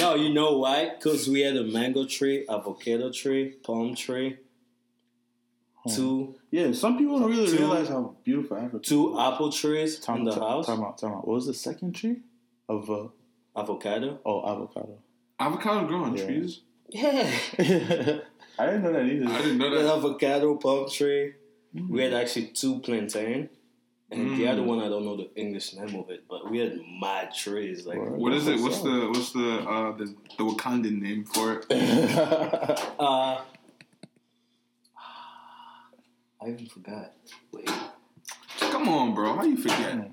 [0.00, 0.90] No, you know why?
[0.94, 4.36] Because we had a mango tree, avocado tree, palm tree,
[5.88, 5.96] huh.
[5.96, 10.18] two Yeah, some people don't really Two- realize how beautiful Africa two apple trees Time,
[10.18, 10.66] in the time, house.
[10.66, 11.26] time out, time out.
[11.26, 12.16] What was the second tree?
[12.68, 13.08] Of uh,
[13.56, 14.20] Avocado.
[14.24, 14.98] oh, avocado.
[15.40, 16.24] Avocado grow on Yeah.
[16.26, 16.60] trees.
[16.90, 17.30] Yeah.
[18.60, 19.26] I didn't know that either.
[19.28, 19.96] I didn't know We had that.
[19.98, 21.34] avocado, palm tree.
[21.88, 23.50] We had actually two plantain.
[24.10, 24.52] And the Mm.
[24.52, 27.86] other one, I don't know the English name of it, but we had mad trees.
[27.86, 28.12] Like, Word.
[28.18, 28.58] What is it?
[28.58, 30.06] What's the what's the uh the,
[30.38, 31.66] the Wakandan name for it?
[32.98, 33.42] uh,
[36.42, 37.12] I even forgot.
[37.52, 37.68] Wait,
[38.60, 39.34] Come on, bro.
[39.34, 40.10] How you forget?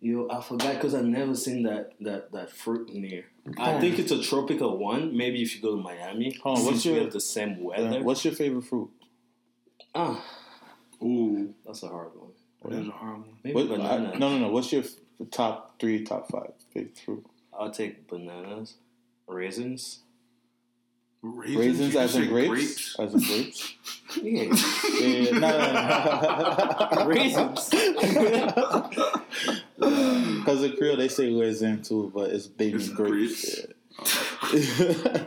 [0.00, 3.24] yo, I forgot because I never seen that that that fruit near.
[3.58, 5.16] I think it's a tropical one.
[5.16, 8.02] Maybe if you go to Miami, on, what's your- have the same weather.
[8.02, 8.90] What's your favorite fruit?
[9.94, 10.22] Ah,
[11.02, 12.32] Ooh, that's a hard one.
[12.64, 13.36] that is a hard one.
[13.44, 14.12] Maybe What, banana.
[14.14, 14.48] I, no, no, no.
[14.50, 17.24] What's your f- top three, top five favorite fruit?
[17.58, 18.74] I'll take bananas,
[19.26, 20.00] raisins.
[21.22, 22.96] Raisins, Raisins as in say grapes?
[22.98, 23.74] As in grapes?
[24.22, 24.42] Yeah,
[25.00, 27.06] yeah, no, no, no.
[27.06, 27.70] raisins.
[29.78, 33.66] Because in Creole they say raisin too, but it's baby It's grapes.
[34.00, 34.78] grapes.
[34.80, 35.24] Yeah.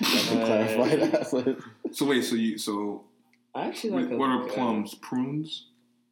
[0.00, 1.26] I can clarify that.
[1.28, 1.56] So-
[1.92, 3.04] So wait, so you so
[3.54, 4.18] I actually like.
[4.18, 4.54] what are avocado.
[4.54, 4.94] plums?
[4.96, 5.66] Prunes?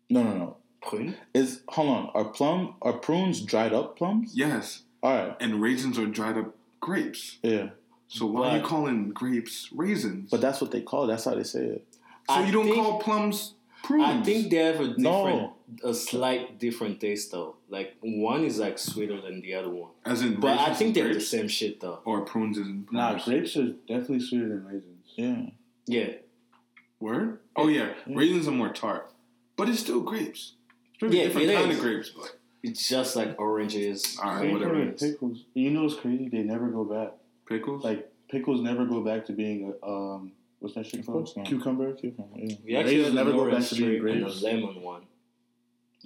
[0.08, 0.56] No, no, no.
[0.80, 1.16] Prune?
[1.34, 2.10] Is hold on.
[2.14, 4.32] Are plum are prunes dried up plums?
[4.34, 5.36] Yes, All right.
[5.40, 7.38] and raisins are dried up grapes.
[7.42, 7.70] Yeah,
[8.12, 10.28] So why are you calling grapes raisins?
[10.30, 11.04] but that's what they call.
[11.04, 11.06] it.
[11.08, 11.86] That's how they say it.
[12.28, 14.04] so I you don't think- call plums prunes?
[14.04, 15.54] I think they have a different, No.
[15.82, 17.56] a slight different taste though.
[17.68, 21.12] Like one is like sweeter than the other one, as in but I think they're
[21.14, 22.00] the same shit though.
[22.04, 25.06] or prunes is in Nah, grapes are definitely sweeter than raisins.
[25.16, 25.46] Yeah.
[25.86, 26.12] Yeah,
[27.00, 27.40] Word?
[27.56, 28.14] Oh yeah, Yeah.
[28.16, 29.10] raisins are more tart,
[29.56, 30.52] but it's still grapes.
[31.00, 31.78] It's Yeah, different it kind is.
[31.78, 34.16] of grapes, but it's just like oranges.
[34.22, 34.92] All right, whatever.
[34.92, 35.44] pickles.
[35.54, 36.28] You know what's crazy?
[36.28, 37.14] They never go back.
[37.48, 37.84] Pickles.
[37.84, 40.32] Like pickles never go back to being a um.
[40.60, 41.24] What's that shit Of called?
[41.24, 41.46] course not.
[41.46, 41.92] Cucumber.
[41.94, 42.54] Cucumber, yeah.
[42.64, 44.42] We actually Raisins never go back to being tree and a grapes.
[44.42, 45.02] lemon one.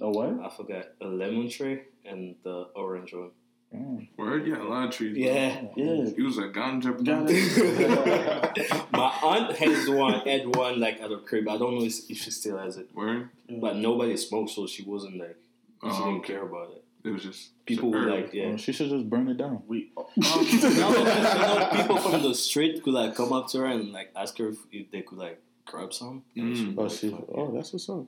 [0.01, 0.39] A what?
[0.43, 3.29] I forgot a lemon tree and the orange one.
[3.75, 4.07] Mm.
[4.17, 4.47] Word?
[4.47, 5.13] Yeah, a lot of trees.
[5.15, 5.25] bro.
[5.25, 5.61] Yeah.
[5.75, 6.09] Yeah.
[6.15, 7.03] He was a ganja.
[7.05, 8.87] Got it.
[8.91, 11.47] My aunt has one, had one like at her crib.
[11.49, 13.29] I don't know if if she still has it, Word?
[13.61, 15.37] but nobody smoked, so she wasn't like
[15.83, 16.33] she Oh, didn't okay.
[16.33, 16.83] care about it.
[17.07, 18.47] It was just People it's a like, yeah.
[18.49, 19.61] Well, she should just burn it down.
[19.67, 19.91] We.
[20.15, 24.11] no, you know, people from the street could like come up to her and like
[24.15, 26.23] ask her if, if they could like grab some.
[26.35, 26.55] Mm.
[26.55, 27.13] she'd Oh, like, she.
[27.33, 28.05] Oh, that's what's up.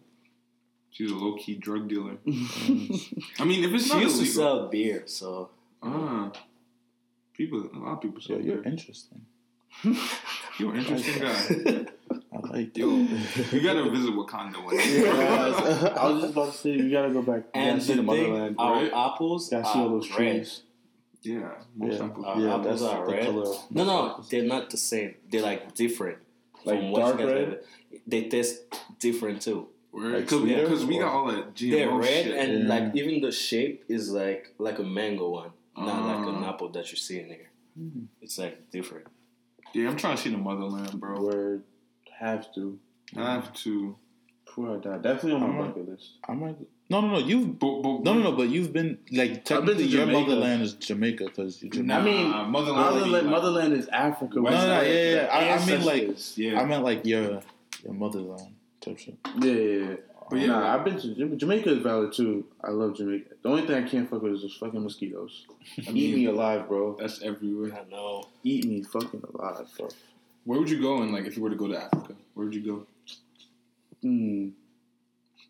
[0.92, 2.18] She's a low key drug dealer.
[2.28, 5.50] I mean, if it's She not used to sell beer, so
[5.84, 6.32] ah,
[7.34, 8.72] people, a lot of people Yo, sell you're beer.
[8.72, 9.26] interesting.
[10.58, 11.22] You're an interesting
[11.86, 11.86] guy.
[12.44, 13.48] I like Yo, that.
[13.54, 15.02] you gotta visit Wakanda one day.
[15.04, 17.44] Yeah, I was just about to say you gotta go back.
[17.54, 18.56] We and see the the motherland.
[18.60, 18.92] our right?
[18.94, 20.18] apples Gotta see all those red.
[20.18, 20.64] trees.
[21.22, 22.06] Yeah, most Yeah.
[22.06, 22.26] apples.
[22.26, 23.26] Uh, yeah, apples that's are the red.
[23.26, 23.56] color.
[23.72, 25.16] No, no, they're not the same.
[25.30, 26.18] They're like different.
[26.66, 27.48] Like from dark red?
[27.48, 27.58] have.
[28.08, 28.62] They taste
[29.00, 29.68] different too.
[29.92, 32.38] Like Because we got all that GMO They're red shit.
[32.38, 32.70] and Yeah.
[32.70, 36.50] like even the shape is like like a mango one, not like an Ah.
[36.50, 37.50] apple that you see in here.
[37.78, 38.04] Hmm.
[38.22, 39.08] It's like different.
[39.74, 41.22] yeah, I'm trying to see the motherland, bro.
[41.22, 41.64] Word.
[42.20, 42.78] Have to.
[43.16, 43.96] I have to.
[44.46, 44.98] Before I die.
[44.98, 46.14] Definitely on my bucket list.
[46.28, 46.56] I might.
[46.90, 47.18] No, no, no.
[47.20, 48.32] You've But, but, no, no, no.
[48.32, 50.20] But you've been like I've been to your Jamaica.
[50.20, 52.32] motherland is Jamaica because you're Nah, Jamaican.
[52.34, 52.78] I mean, motherland.
[52.96, 54.36] Motherland, like- motherland is Africa.
[54.38, 55.28] No, West no, Side, yeah, yeah, yeah.
[55.32, 56.60] I- I mean, like- Yeah.
[56.62, 57.42] I meant like your
[57.84, 59.18] your motherland type shit.
[59.40, 59.96] Yeah, yeah, yeah.
[60.32, 62.46] But yeah, nah, I've been to Jama- Jamaica is valid too.
[62.64, 63.30] I love Jamaica.
[63.42, 65.46] The only thing I can't fuck with is those fucking mosquitoes.
[65.78, 66.96] I Eat mean, me alive, bro.
[67.00, 67.74] That's everywhere.
[67.74, 68.24] I know.
[68.44, 69.90] Eat me fucking alive, bro.
[70.46, 72.16] Where would you go And like if you were to go to Africa?
[72.34, 72.88] Where would you go?
[74.02, 74.50] Hmm.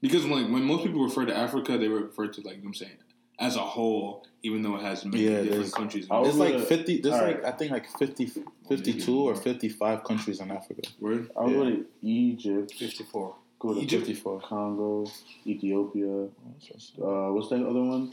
[0.02, 2.68] Because like when most people refer to Africa, they refer to like you know what
[2.70, 2.98] I'm saying
[3.38, 6.06] as a whole, even though it has many Yeah, different countries.
[6.08, 6.24] in I it.
[6.24, 7.02] There's like go fifty.
[7.02, 7.44] There's alright.
[7.44, 8.32] like I think like 50,
[8.68, 10.82] 52 or fifty five countries in Africa.
[11.00, 11.30] Word?
[11.38, 12.74] I'll go to Egypt.
[12.74, 13.36] Fifty four.
[13.60, 14.06] Go to Egypt?
[14.08, 14.40] Fifty four.
[14.42, 15.06] Congo,
[15.46, 16.24] Ethiopia.
[16.24, 18.12] Uh, what's that other one?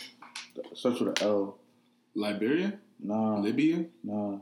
[0.75, 1.57] Starts with an L.
[2.15, 4.39] Liberia, Nah, Libya, nah.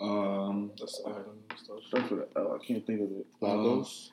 [0.00, 1.35] um, That's the island stuff.
[1.62, 2.58] Starts with an L.
[2.60, 3.26] I can't think of it.
[3.40, 4.12] Lagos.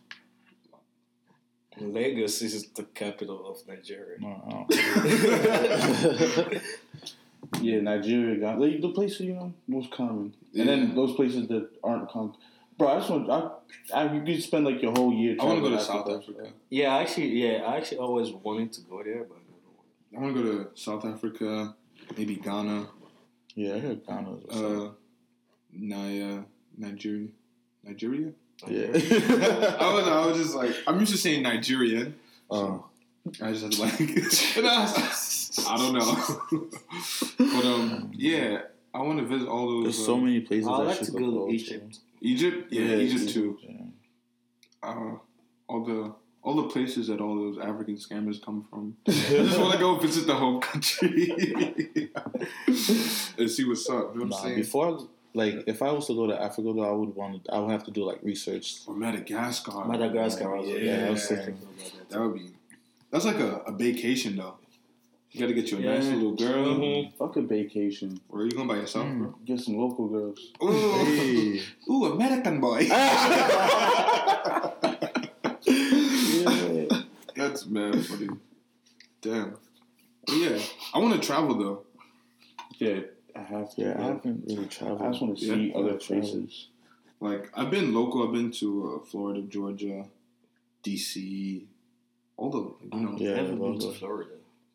[1.80, 4.18] Lagos is the capital of Nigeria.
[4.20, 6.62] No, I
[7.62, 8.60] Yeah, Nigeria, Ghana.
[8.60, 10.62] Like, the places you know most common, Yeah.
[10.62, 12.34] and then those places that aren't common.
[12.78, 13.30] Bro, I just want.
[13.30, 13.50] I,
[13.94, 15.36] I you could spend like your whole year.
[15.40, 16.32] I want to go to South Africa.
[16.40, 16.54] Africa.
[16.70, 19.38] Yeah, actually, yeah, I actually always wanted to go there, but
[20.16, 21.76] I want to go to South Africa,
[22.18, 22.88] maybe Ghana,
[23.56, 24.30] yeah, I heard Ghana.
[24.30, 24.88] was what's up.
[24.88, 24.90] uh,
[25.74, 26.40] Naya,
[26.78, 27.28] Nigeria,
[27.84, 28.32] Nigeria.
[28.68, 28.88] yeah.
[29.80, 32.16] I was, I was just like, I'm used to saying Nigerian.
[32.50, 32.86] Oh,
[33.42, 33.94] I just had to like,
[35.68, 36.68] I don't know,
[37.38, 38.62] but um, yeah,
[38.94, 39.84] I want to visit all those.
[39.86, 40.68] there's so uh, many places.
[40.68, 41.54] I I like should to go go to to.
[41.54, 42.00] Egypt.
[42.22, 43.58] Egypt, yeah, Egypt too.
[43.62, 43.86] Yeah.
[44.82, 45.16] Uh,
[45.68, 48.98] all the all the places that all those African scammers come from.
[49.08, 51.32] I just want to go visit the home country
[53.38, 53.96] and see what's up.
[53.96, 54.56] You know what I'm Nah, saying?
[54.56, 57.46] before like if I was to go to Africa, though, I would want.
[57.46, 58.82] To, I would have to do like research.
[58.88, 59.86] or Madagascar.
[59.86, 60.70] Madagascar also.
[60.76, 61.38] Yeah, I was yeah.
[61.38, 61.68] thinking
[62.10, 62.50] That would be.
[63.12, 64.56] That's like a, a vacation though.
[65.32, 66.76] You got to get you a nice little girl.
[66.76, 67.14] Mhm.
[67.18, 68.20] Fuck a vacation.
[68.30, 69.18] Or are you going by yourself, Mm.
[69.20, 69.36] bro?
[69.46, 70.40] Get some local girls.
[70.64, 70.70] Ooh,
[71.06, 71.62] Hey.
[71.90, 72.88] ooh, American boy.
[75.66, 76.86] Yeah.
[77.36, 78.30] That's mad funny.
[79.22, 79.56] Damn.
[80.26, 80.60] But yeah,
[80.94, 81.84] I want to travel though.
[82.78, 83.00] Yeah,
[83.36, 83.82] I have to.
[83.82, 85.02] Yeah, I haven't really traveled.
[85.02, 86.68] I just want to Yeah, see I other wanna places.
[87.20, 88.26] Like I've been local.
[88.28, 90.06] I've been to uh, Florida, Georgia,
[90.84, 91.66] DC,
[92.38, 93.16] all the you know.
[93.18, 94.32] Yeah, I haven't been to Florida.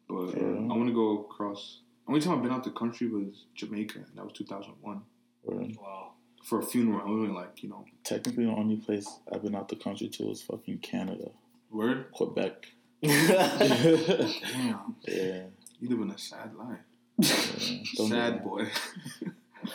[0.09, 0.43] But Yeah.
[0.43, 1.81] I want to go across.
[2.07, 5.03] The only time I've been out the country was Jamaica, and that was 2001
[5.45, 5.77] Word.
[5.79, 6.13] Wow.
[6.45, 7.03] for a funeral.
[7.07, 10.31] I went like you know, Technically, the only place I've been out the country to
[10.31, 11.31] is fucking Canada,
[11.71, 12.11] word.
[12.13, 12.69] Quebec.
[13.03, 15.43] Damn, Yeah,
[15.81, 16.79] you live in a sad life.
[17.19, 18.09] Yeah.
[18.09, 18.67] Sad boy.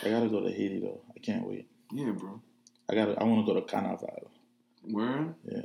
[0.02, 1.00] I gotta go to Haiti though.
[1.14, 1.66] I can't wait.
[1.92, 2.40] yeah, bro.
[2.88, 3.18] I gotta.
[3.20, 4.30] I want to go to Carnival.
[4.82, 5.34] Where?
[5.50, 5.60] Yeah,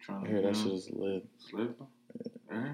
[0.00, 1.24] Trying I to hear that shit is lit.
[1.38, 1.80] slip.
[2.50, 2.72] Eh?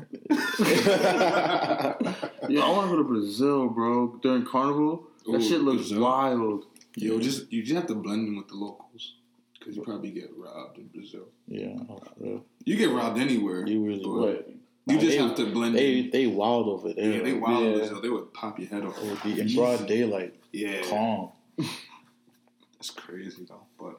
[2.49, 4.19] Yeah, I want to go to Brazil, bro.
[4.23, 6.01] During Carnival, that shit looks Brazil?
[6.03, 6.65] wild.
[6.97, 9.17] Yo, just you just have to blend in with the locals
[9.59, 11.27] because you probably get robbed in Brazil.
[11.49, 12.45] Yeah, oh, for real.
[12.65, 13.67] You get robbed anywhere.
[13.67, 14.56] You really but would.
[14.87, 16.11] But You just they- have to blend They in.
[16.11, 17.11] they wild over there.
[17.17, 17.77] Yeah, they wild in Yeah.
[17.79, 18.01] Brazil.
[18.03, 18.97] They would pop your head off.
[19.03, 21.31] It would be in broad daylight, Yeah, calm.
[21.59, 23.67] that's crazy though.
[23.79, 23.99] But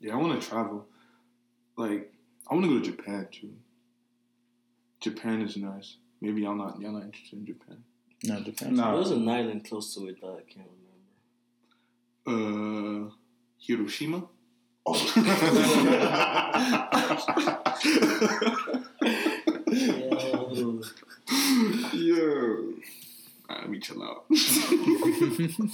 [0.00, 0.86] yeah, I want to travel.
[1.76, 2.12] Like,
[2.50, 3.52] I want to go to Japan too.
[5.00, 5.96] Japan is nice.
[6.20, 7.84] Maybe y'all not y'all not interested in Japan.
[8.24, 8.74] No, Japan.
[8.74, 8.94] Nah.
[8.96, 10.68] There's an island close to it that I can't
[12.26, 13.08] remember.
[13.08, 13.10] Uh,
[13.60, 14.24] Hiroshima.
[15.16, 16.88] Yeah.
[23.84, 23.94] Yo.
[24.02, 25.70] Alright, let me chill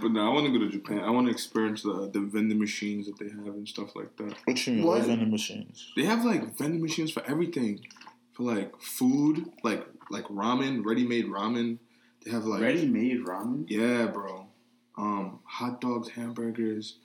[0.00, 1.00] But now I want to go to Japan.
[1.00, 4.34] I want to experience the the vending machines that they have and stuff like that.
[4.44, 4.84] What you mean?
[4.84, 4.98] What?
[4.98, 5.92] What vending machines?
[5.96, 7.84] They have like vending machines for everything,
[8.32, 11.78] for like food, like like ramen, ready made ramen.
[12.24, 13.64] They have like Ready-made ramen.
[13.68, 14.46] yeah, bro.
[14.96, 16.96] Um, hot dogs, hamburgers,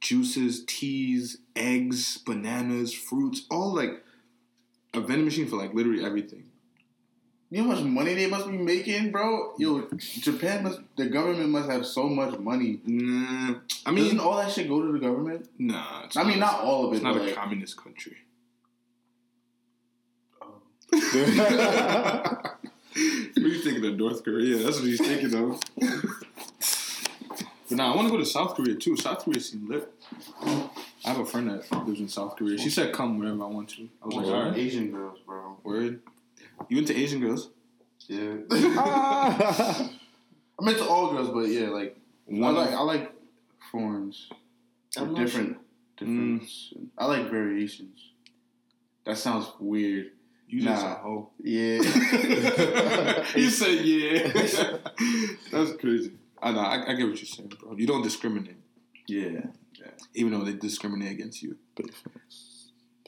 [0.00, 4.04] juices, teas, eggs, bananas, fruits, all like
[4.94, 6.44] a vending machine for like literally everything.
[7.52, 9.54] You know how much money they must be making, bro?
[9.58, 10.78] Yo, Japan must.
[10.96, 12.78] The government must have so much money.
[12.86, 15.48] Nah, I I mean, mean, all that shit go to the government?
[15.58, 16.04] nah.
[16.04, 16.96] It's I mean, not all of it.
[16.96, 18.16] It's not a like, communist country.
[20.40, 20.46] oh.
[20.92, 22.56] what
[23.36, 24.56] are you thinking of North Korea?
[24.58, 25.60] That's what he's thinking of.
[27.68, 28.96] but nah, I want to go to South Korea too.
[28.96, 29.92] South Korea seems lit.
[31.04, 32.58] I have a friend that lives in South Korea.
[32.58, 33.88] She said come whenever I want to.
[34.02, 35.56] I was like, all right, Asian girls, bro.
[35.64, 36.00] word.
[36.68, 37.50] You into Asian girls?
[38.08, 38.36] Yeah.
[38.50, 39.90] Ah.
[40.58, 41.96] I'm into all girls, but yeah, like
[42.28, 43.12] I One like I like
[43.72, 44.28] foreigns.
[44.96, 45.56] I'm not different,
[45.96, 46.42] different.
[46.98, 47.98] I like variations.
[49.04, 50.10] That sounds weird.
[50.48, 50.92] You just Nah.
[50.92, 51.30] a hoe.
[51.42, 51.76] Yeah.
[53.36, 54.32] you said yeah.
[55.52, 56.12] That's crazy.
[56.42, 56.60] I know.
[56.60, 57.76] I, I get what you're saying, bro.
[57.76, 58.56] You don't discriminate,
[59.06, 59.42] yeah.
[60.14, 61.56] even though they discriminate against you.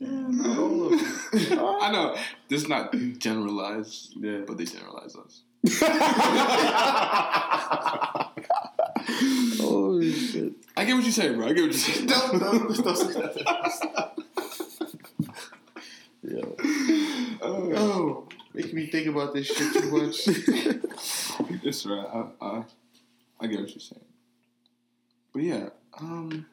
[0.03, 1.53] Damn, all of it.
[1.59, 2.17] I know.
[2.49, 4.41] This is not generalized, Yeah.
[4.47, 5.43] but they generalize us.
[9.61, 10.53] Holy shit.
[10.77, 11.47] I get what you say, bro.
[11.47, 12.07] I get what you say.
[12.07, 14.13] Don't, don't, don't say that.
[16.23, 16.57] Yo.
[17.43, 20.29] Oh, making me think about this shit too much.
[21.65, 22.07] It's right.
[22.13, 22.65] I, I,
[23.41, 24.05] I get what you're saying.
[25.33, 26.47] But yeah, um,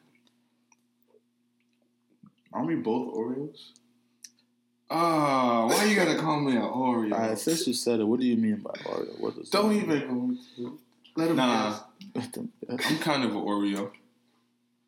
[2.52, 3.70] Aren't we both Oreos?
[4.90, 7.12] ah, why you gotta call me an Oreo?
[7.12, 9.20] Alright, since you said it, what do you mean by Oreo?
[9.20, 10.14] What does Don't that even go
[10.64, 10.78] into
[11.16, 11.78] Let him Nah.
[12.16, 13.90] I'm kind of an Oreo.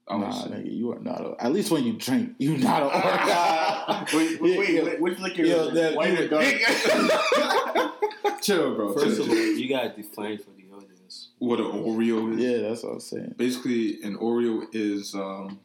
[0.08, 1.20] I would Nah, nigga, you are not.
[1.20, 2.90] A, at least when you drink, you're not an
[4.08, 4.14] Oreo.
[4.16, 5.74] wait, wait, wait, Yeah, wait, which liquor Yo, is it?
[5.74, 6.54] that- White you- or dark?
[8.42, 8.92] Chill, bro.
[8.94, 11.28] First chill, of all, you gotta define for the audience.
[11.38, 12.40] what an Oreo is?
[12.40, 13.34] Yeah, that's what I'm saying.
[13.36, 15.60] Basically, an Oreo is um,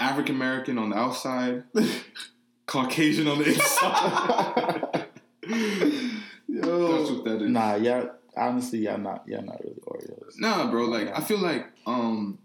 [0.00, 1.64] African American on the outside,
[2.66, 5.06] Caucasian on the inside.
[6.48, 7.50] That's what that is.
[7.50, 8.10] Nah, y'all.
[8.36, 9.24] Honestly, y'all not.
[9.28, 10.38] Y'all not really Oreos.
[10.38, 10.84] Nah, bro.
[10.84, 12.38] Like I feel like um,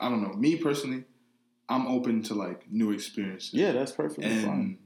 [0.00, 0.34] I don't know.
[0.34, 1.04] Me personally,
[1.68, 3.54] I'm open to like new experiences.
[3.54, 4.78] Yeah, that's perfectly and fine.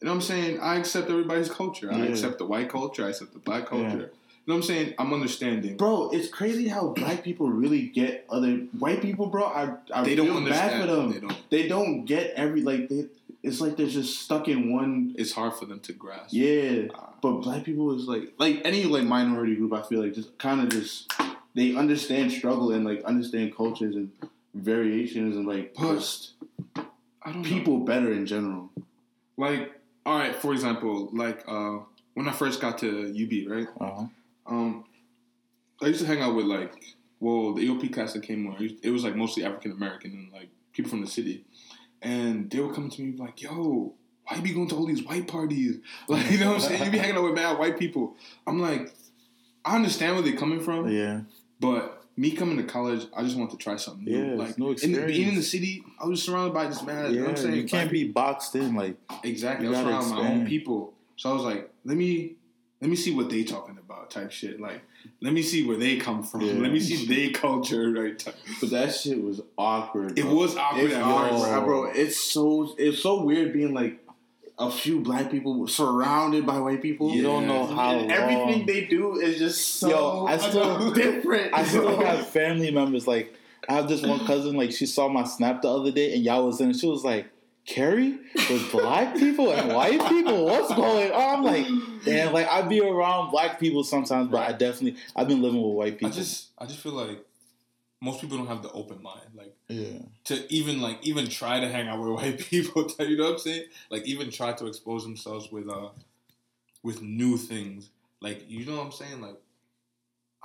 [0.00, 0.60] you know what I'm saying.
[0.60, 1.92] I accept everybody's culture.
[1.92, 3.04] I accept the white culture.
[3.06, 4.10] I accept the black culture.
[4.12, 4.25] Yeah.
[4.46, 4.94] You know what I'm saying?
[4.98, 5.76] I'm understanding.
[5.76, 9.44] Bro, it's crazy how black people really get other white people, bro.
[9.44, 10.82] I, I they don't understand.
[10.82, 11.10] for them.
[11.12, 11.50] They don't.
[11.50, 13.06] They don't get every like they.
[13.42, 15.14] It's like they're just stuck in one.
[15.18, 16.28] It's hard for them to grasp.
[16.30, 17.10] Yeah, Ah.
[17.20, 19.72] but black people is like like any like minority group.
[19.72, 21.12] I feel like just kind of just
[21.54, 24.10] they understand struggle and like understand cultures and
[24.54, 25.84] variations and like I
[27.32, 27.48] don't know.
[27.48, 28.70] people better in general.
[29.36, 29.72] like
[30.04, 31.78] all right for example like uh
[32.14, 32.88] when i first got to
[33.22, 34.06] ub right Uh-huh.
[34.48, 34.84] Um
[35.82, 36.72] i used to hang out with like
[37.20, 40.48] well the eop class that came on it was like mostly african american and like
[40.72, 41.44] people from the city
[42.02, 43.92] and they would come to me like yo
[44.24, 45.78] why you be going to all these white parties
[46.08, 48.14] like you know what i'm saying you be hanging out with mad white people
[48.46, 48.92] i'm like
[49.64, 51.20] i understand where they're coming from Yeah,
[51.60, 54.30] but me coming to college, I just want to try something new.
[54.30, 56.82] Yeah, like it's new in the, being in the city, I was surrounded by this
[56.82, 56.96] man.
[56.96, 57.20] you know yeah.
[57.22, 57.54] what I'm saying?
[57.56, 58.74] you can't be boxed in.
[58.74, 59.66] Like, Exactly.
[59.66, 60.94] I was around my own people.
[61.16, 62.36] So I was like, let me
[62.86, 64.60] let me see what they talking about type shit.
[64.60, 64.80] Like,
[65.20, 66.42] let me see where they come from.
[66.42, 66.52] Yeah.
[66.52, 68.16] Let me see their culture, right?
[68.16, 68.36] type.
[68.60, 70.16] But that shit was awkward.
[70.16, 70.34] It bro.
[70.34, 71.64] was awkward It's at awkward, first.
[71.64, 71.84] Bro.
[71.86, 73.98] It's so it's so weird being like
[74.56, 77.10] a few black people surrounded by white people.
[77.10, 81.52] you don't know how and everything they do is just so Yo, I still- different.
[81.54, 82.06] I still bro.
[82.06, 83.08] have family members.
[83.08, 83.34] Like,
[83.68, 84.56] I have this one cousin.
[84.56, 86.70] Like, she saw my snap the other day, and y'all was in.
[86.70, 86.76] it.
[86.76, 87.26] She was like,
[87.66, 88.18] "Kery,
[88.50, 91.66] with black people and white people, what's going on?" I'm like,
[92.04, 92.32] damn.
[92.32, 95.94] Like, I'd be around black people sometimes, but I definitely I've been living with white
[95.94, 96.08] people.
[96.08, 97.24] I just I just feel like
[98.00, 101.68] most people don't have the open mind, like yeah, to even like even try to
[101.68, 102.90] hang out with white people.
[103.00, 103.64] You know what I'm saying?
[103.90, 105.88] Like even try to expose themselves with uh
[106.82, 107.90] with new things.
[108.20, 109.20] Like you know what I'm saying?
[109.20, 109.36] Like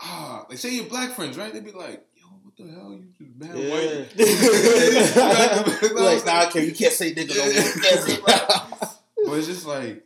[0.01, 1.53] ah, like say your black friends, right?
[1.53, 2.93] They'd be like, yo, what the hell?
[2.93, 4.07] You just mad white.
[4.15, 6.03] yeah.
[6.03, 7.35] like, nah, okay, you can't say nigga.
[7.35, 8.89] no more.
[9.25, 10.03] But it's just like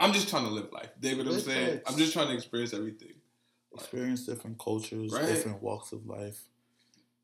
[0.00, 0.90] I'm just trying to live life.
[1.00, 1.70] Dig what I'm saying?
[1.70, 1.82] life.
[1.86, 3.14] I'm just trying to experience everything.
[3.74, 5.26] Experience different cultures, Right.
[5.26, 6.40] different walks of life,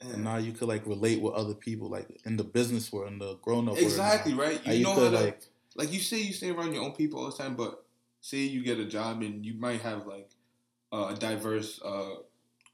[0.01, 3.13] and And now you could like relate with other people, like in the business world,
[3.13, 4.51] in the grown up exactly world.
[4.53, 4.67] Exactly, right.
[4.67, 5.43] You You know how to like
[5.77, 7.85] like you say you stay around your own people all the time, but
[8.21, 10.31] say you get a job and you might have like
[10.93, 12.17] uh, a diverse uh,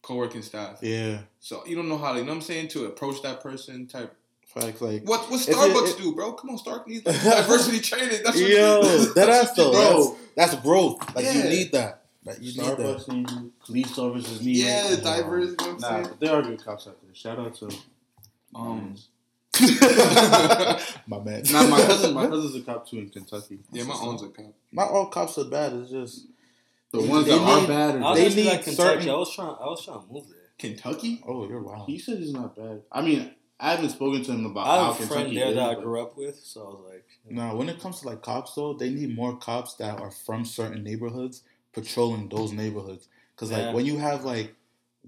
[0.06, 0.78] co-working staff.
[0.82, 3.40] Yeah, So you don't know how to, you know what I'm saying, to approach that
[3.42, 4.14] person type.
[4.46, 6.32] facts like What what If it- Starbucks it- do, bro?
[6.34, 8.20] Come on, Starbucks needs like, diversity training.
[8.24, 9.96] That's what yo, you, that ass what you though.
[10.12, 10.16] do.
[10.36, 10.98] That's, that's growth.
[11.16, 12.02] Like you need that.
[12.24, 12.78] Like you need that.
[12.78, 13.28] Starbucks need
[13.64, 15.02] police services need Yeah, it.
[15.02, 15.50] diverse.
[15.50, 16.02] You know what I'm Nah, saying?
[16.10, 17.14] but there are good cops out there.
[17.14, 17.68] Shout out to
[18.54, 18.94] Um,
[21.06, 21.42] My man.
[21.50, 23.58] Nah, my cousin, my cousin's a cop too in Kentucky.
[23.72, 24.52] yeah, my own's a cop.
[24.72, 25.72] Not all cops are bad.
[25.74, 26.26] It's just
[26.92, 28.76] The They- ones they that are bad I are They need like Kentucky.
[28.76, 29.56] certain- I was trying.
[29.60, 30.36] I was trying to move there.
[30.58, 31.22] Kentucky?
[31.26, 31.88] oh, you're wild.
[31.88, 32.82] He said he's not bad.
[32.90, 35.48] I mean, I haven't spoken to him about I how have a friend Kentucky there
[35.48, 38.06] is, that I grew up with, so I was like, Nah, when it comes to
[38.06, 43.08] like cops though, they need more cops that are from certain neighborhoods patrolling those neighborhoods.
[43.36, 43.72] Cause like Yeah.
[43.74, 44.54] when you have like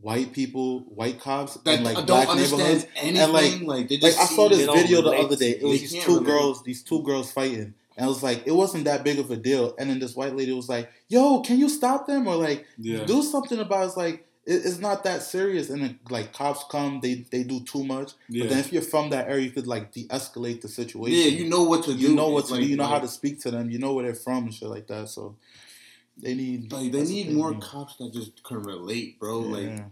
[0.01, 3.17] white people, white cops that in like don't black neighborhoods, anything.
[3.23, 5.51] and, like, like- they like I saw this video the other day.
[5.53, 6.27] It was these two relate.
[6.27, 9.37] girls, these two girls fighting, and I was like, it wasn't that big of a
[9.37, 9.75] deal.
[9.79, 13.05] And then this white lady was like, "Yo, can you stop them or like Yeah.
[13.05, 13.87] do something about?" It.
[13.89, 15.69] It's like it, it's not that serious.
[15.71, 18.13] And then like cops come, they they do too much.
[18.29, 18.45] Yeah.
[18.45, 21.19] But then if you're from that area, you could like de-escalate the situation.
[21.19, 21.99] Yeah, you know what to do.
[21.99, 22.69] you know what to Like- do.
[22.69, 23.71] You know how to speak to them.
[23.71, 25.09] You know where they're from and shit like that.
[25.09, 25.37] So
[26.17, 27.61] they need Like they need more man.
[27.61, 29.41] cops that just can relate, bro.
[29.41, 29.85] Like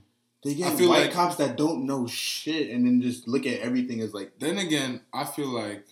[0.42, 3.46] they get I feel white like- cops that don't know shit and then just look
[3.46, 5.86] at everything as like Then again, I feel like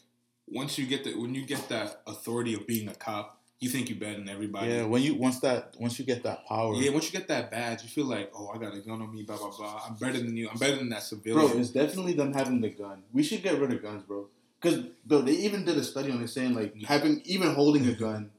[0.48, 3.33] once you get the when you get that authority of being a cop,
[3.64, 4.70] you think you're better than everybody.
[4.70, 7.50] yeah, when you once that once you get that power, Yeah, once you get that
[7.50, 9.80] badge, you feel like, oh, I got a gun on me, blah blah blah.
[9.86, 10.46] I'm better than you.
[10.50, 11.34] I'm better than that civilian.
[11.36, 11.62] Bro, civilian.
[11.62, 12.98] it's definitely them having the gun.
[13.12, 14.20] We should get rid of guns, bro.
[14.60, 14.76] Because
[15.08, 18.30] bro, they even did a study on it saying like having even holding a gun,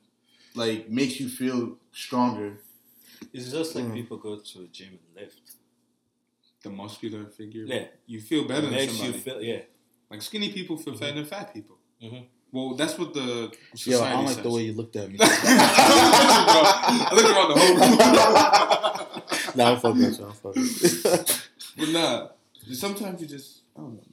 [0.63, 2.49] like makes you feel stronger.
[3.33, 3.93] it's just like Mm.
[3.99, 5.51] people go to a gym and lift.
[6.63, 7.63] the muscular figure.
[7.73, 9.17] Yeah, You feel better it than makes somebody.
[9.17, 9.39] you feel.
[9.51, 9.61] Yeah,
[10.11, 11.77] like skinny people feel better than fat people.
[12.01, 12.23] Mhm.
[12.55, 13.51] Well, that's what the
[13.83, 14.43] yo, I don't like says.
[14.43, 15.17] the way you looked at me.
[15.21, 17.97] I look around the whole room.
[19.57, 20.25] nah, I'm fucking with you.
[20.25, 21.35] I'm fucking with you.
[21.77, 22.27] But nah,
[22.73, 24.05] sometimes you just, I don't know, man.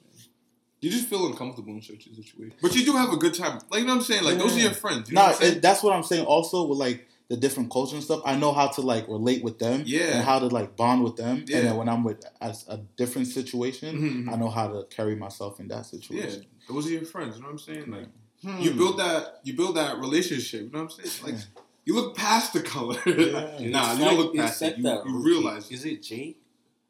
[0.81, 2.59] You just feel uncomfortable in certain situations.
[2.61, 3.59] But you do have a good time.
[3.71, 4.23] Like, you know what I'm saying?
[4.25, 5.09] Like, those are your friends.
[5.09, 6.25] You know Nah, what it, that's what I'm saying.
[6.25, 9.59] Also, with like the different culture and stuff, I know how to like relate with
[9.59, 9.83] them.
[9.85, 10.15] Yeah.
[10.17, 11.45] And how to like bond with them.
[11.47, 11.59] Yeah.
[11.59, 14.33] And then when I'm with as a different situation, Mhm.
[14.33, 16.41] I know how to carry myself in that situation.
[16.41, 17.37] Yeah, those are your friends.
[17.37, 17.89] You know what I'm saying?
[17.89, 18.07] Like,
[18.43, 18.59] Hmm.
[18.61, 20.61] you build that, you build that relationship.
[20.63, 21.35] You know what I'm saying?
[21.35, 21.43] Like,
[21.85, 22.97] you look past the color.
[23.05, 23.11] Yeah.
[23.13, 24.77] nah, It's you like- don't look it's past it.
[24.77, 26.37] You, you realize Is it Jay,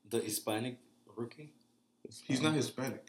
[0.09, 0.77] the Hispanic
[1.15, 1.51] rookie?
[2.27, 3.05] he's not Hispanic.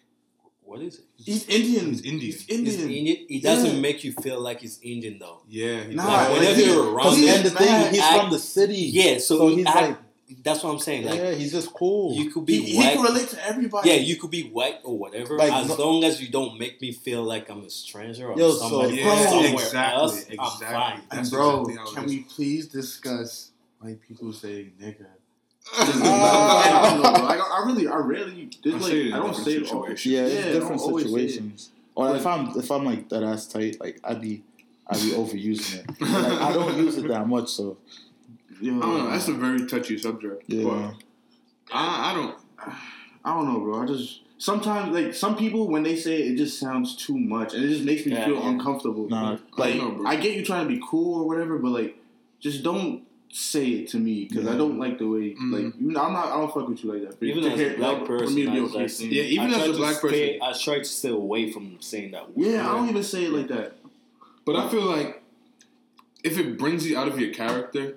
[0.62, 1.04] What is it?
[1.16, 1.86] He's Indian.
[1.90, 2.20] He's Indian.
[2.20, 2.90] He's It's Indian.
[2.90, 3.26] Indian.
[3.28, 3.80] It doesn't Yeah.
[3.80, 5.42] make you feel like it's Indian though.
[5.46, 8.00] Yeah, he's Nah, Like, like, whenever he- you're around Cause He's and the thing, he's
[8.00, 8.76] Act- from the city.
[8.76, 9.98] Yeah, so, So he he's act- like,
[10.42, 11.04] that's what I'm saying.
[11.06, 12.14] Like yeah, he's just cool.
[12.14, 13.90] you could be He, he can relate to everybody.
[13.90, 16.80] yeah, you could be white or whatever, Like, as no- long as you don't make
[16.80, 20.18] me feel like I'm a stranger or Yo, so- somebody Yeah, somewhere exactly, else.
[20.28, 20.38] exactly.
[20.38, 21.00] I'm fine.
[21.18, 25.06] And bro, exactly can we please discuss white people saying nigga?
[25.76, 26.82] Ah.
[26.84, 27.12] I don't know.
[27.12, 27.26] bro.
[27.26, 28.50] I, I really, I rarely.
[28.64, 29.82] I like, say it in I don't say it all.
[29.82, 30.06] situations.
[30.06, 31.30] yeah, it's Yeah, different don't always say it.
[31.30, 31.70] situations.
[31.94, 34.42] Or if I'm if I'm like that ass tight, like I'd be
[34.86, 36.00] I'd be overusing it.
[36.00, 37.78] Like, I don't use it that much, so
[38.64, 39.10] Yo, I don't know.
[39.10, 40.44] That's a very touchy subject.
[40.46, 40.64] yeah.
[40.64, 40.94] But
[41.72, 42.36] I, I don't.
[43.24, 43.82] I don't know, bro.
[43.82, 47.54] I just sometimes like some people when they say it, it just sounds too much,
[47.54, 48.48] and it just makes me Yeah, feel yeah.
[48.50, 49.08] uncomfortable.
[49.08, 50.06] Nah, like I don't know, bro.
[50.10, 51.96] I get you trying to be cool or whatever, but like
[52.40, 55.52] just don't say it to me because I don't like the way Mm.
[55.52, 57.18] like you know, I'm not I don't fuck with you like that.
[57.18, 59.22] For, Even to as hear- a black for person, me to be okay like- Yeah,
[59.24, 60.40] even I as a black stay, person.
[60.42, 62.46] I try to stay away from saying that word.
[62.46, 63.76] yeah, I don't even say it like that.
[64.46, 65.22] But I feel like
[66.22, 67.96] if it brings you out of your character,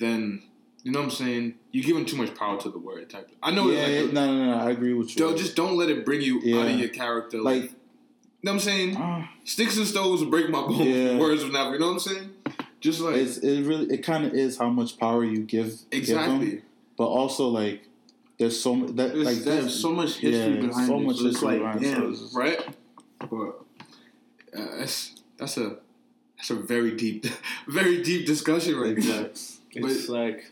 [0.00, 0.42] then
[0.82, 1.54] you know what I'm saying.
[1.72, 3.30] You're giving too much power to the word type.
[3.42, 3.70] I know.
[3.70, 5.16] yeah, it's like, no, no, no, I agree with you.
[5.16, 7.40] Don't, just don't let it bring you out of your character.
[7.40, 7.70] Like, like, you
[8.42, 8.96] know what I'm saying?
[8.98, 10.80] ah, Sticks and stones will break my bones.
[10.80, 11.18] Yeah.
[11.20, 11.74] Words will never.
[11.74, 12.30] You know what I'm saying?
[12.80, 16.00] Just like it's it really it kind of is how much power you give give
[16.00, 16.50] exactly.
[16.50, 16.62] them,
[16.96, 17.86] but also like
[18.38, 21.00] there's so mu- that There's, like there's so much history yeah, behind so it.
[21.02, 22.10] much so it's history like, behind it, damn.
[22.10, 22.76] it's right?
[23.18, 25.76] But uh, that's that's a
[26.38, 27.26] that's a very deep,
[27.68, 29.28] very deep discussion right there.
[29.72, 29.92] Exactly.
[29.92, 30.50] It's like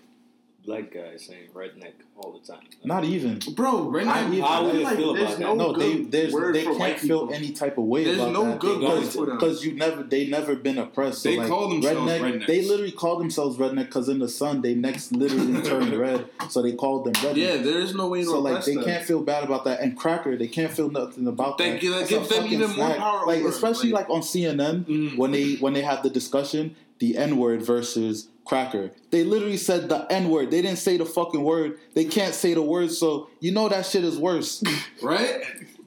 [0.64, 2.62] black guys saying redneck all the time.
[2.84, 3.38] Not even.
[3.54, 5.56] Bro, Right I, now, I how would feel like feel about no, that?
[5.56, 7.34] No, they good there's they can't feel people.
[7.34, 8.58] any type of way There's about no that.
[8.58, 9.38] good word because for them.
[9.38, 11.22] because you never they never been oppressed.
[11.22, 12.46] So They like, call themselves redneck, rednecks.
[12.48, 16.60] They literally call themselves redneck because in the sun they necks literally turned red, so
[16.60, 17.36] they called them redneck.
[17.36, 18.84] Yeah, there is no way to So like they them.
[18.84, 21.80] can't feel bad about that, and cracker they can't feel nothing about They that.
[21.80, 25.16] give- That's give a them even more power Like especially like- like on CNN Mhm.
[25.16, 28.90] when they when they have the discussion, the N word versus cracker.
[29.10, 30.50] They literally said the N word.
[30.50, 31.78] They didn't say the fucking word.
[31.94, 34.62] They can't say the word, so you know that shit is worse.
[35.02, 35.42] Right?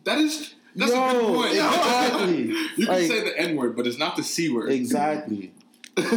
[0.06, 1.52] That is that's a Yo, good point.
[1.56, 2.44] exactly.
[2.78, 4.72] you can Like- say the N word, but it's not the C word.
[4.72, 5.52] exactly.
[5.96, 6.12] That's,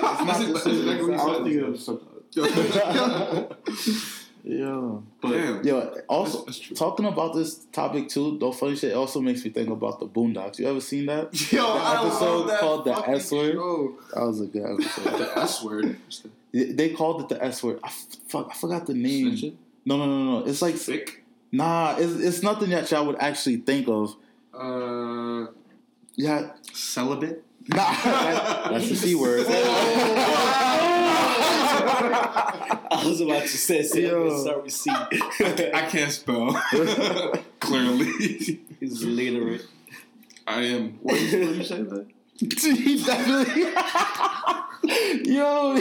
[0.00, 0.86] not that's the exactly same.
[0.86, 1.44] what he I was said.
[1.44, 2.08] thinking of something.
[4.44, 4.98] Yeah.
[5.20, 5.64] But Damn.
[5.66, 9.50] Yo, also That's- that's talking about this topic too, the funny shit also makes me
[9.50, 10.58] think about the Boondocks.
[10.58, 11.52] You ever seen that?
[11.52, 13.56] Yo, I episode that called The S Word?
[14.14, 15.18] That was a good episode.
[15.18, 15.96] The S word.
[16.52, 17.78] They- called it the S word.
[17.82, 19.32] I f- fuck, I forgot the name.
[19.32, 19.56] Snitching?
[19.84, 20.46] No, no, no, no.
[20.46, 21.24] It's like Thick.
[21.52, 21.96] nah.
[21.98, 24.14] It's, it's nothing that y'all would actually think of.
[24.54, 25.46] Uh,
[26.18, 27.44] Yeah, celibate.
[27.68, 27.76] nah.
[27.76, 29.46] that- that's the c word.
[32.90, 34.36] I was about to say, say Yo.
[34.42, 34.90] Start with C.
[34.90, 36.50] I can't spell.
[37.60, 39.64] Clearly, He's literate.
[40.46, 40.98] I am.
[41.02, 42.10] What did you, what did you say, man?
[42.40, 43.62] he definitely.
[45.32, 45.74] Yo.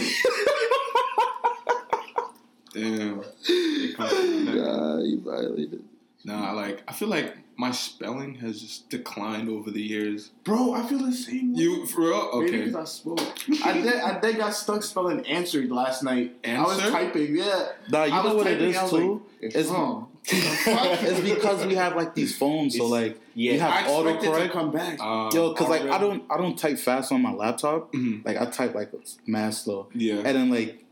[2.74, 3.24] Damn.
[3.50, 4.56] It comes from that.
[4.56, 5.84] God, you violated.
[6.26, 10.30] Nah, like I feel like my spelling has just declined over the years.
[10.44, 11.64] Bro, I feel the same way.
[11.64, 12.42] You for real?
[12.42, 13.20] Maybe because I spoke.
[13.66, 13.96] I did.
[13.96, 16.36] I did got stuck spelling answered last night.
[16.44, 16.62] Answer?
[16.62, 17.36] I was typing.
[17.36, 17.70] Yeah.
[17.90, 19.14] Nah, you I know what it typing, is too.
[19.14, 20.08] like, it's It's- wrong.
[20.30, 23.54] it's because we have like these phones, so like Yeah.
[23.54, 24.52] you have I expected autocorrect.
[24.52, 25.00] come back.
[25.00, 27.94] Uh, Yo, cause like I don't I don't type fast on my laptop.
[27.94, 28.26] Mhm.
[28.26, 28.92] Like I type like
[29.26, 30.16] mad slow, Yeah.
[30.16, 30.84] and then like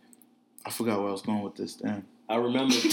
[0.65, 1.73] I forgot where I was going with this.
[1.75, 2.05] Damn.
[2.27, 2.73] I remember.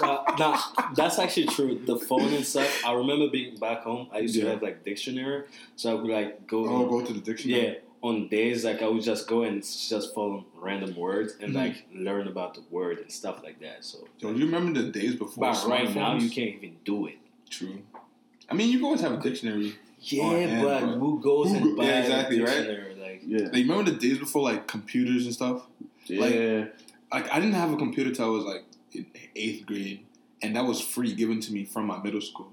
[0.00, 0.60] nah, nah,
[0.94, 1.80] that's actually true.
[1.84, 2.84] The phone and stuff.
[2.84, 4.08] I remember being back home.
[4.12, 5.44] I used to have like dictionary,
[5.76, 6.66] so I would like go.
[6.68, 7.66] Oh, go to the dictionary.
[7.66, 11.56] yeah, on days like I would just go and just follow random words and Mhm.
[11.56, 13.84] like learn about the word and stuff like that.
[13.84, 15.40] So, Yo, you remember the days before?
[15.52, 17.18] but right now you can't even do it.
[17.50, 17.78] True.
[18.50, 19.74] I mean, you can always have a dictionary.
[20.00, 20.98] Yeah, but bro.
[20.98, 22.98] who goes and Who go- buys yeah, exactly, a right?
[22.98, 23.38] Like, yeah.
[23.46, 25.66] Like, you remember the days before like computers and stuff?
[26.06, 26.20] Yeah.
[26.20, 26.74] Like,
[27.10, 30.04] I didn't have a computer till I was like in eighth grade,
[30.42, 32.52] and that was free given to me from my middle school.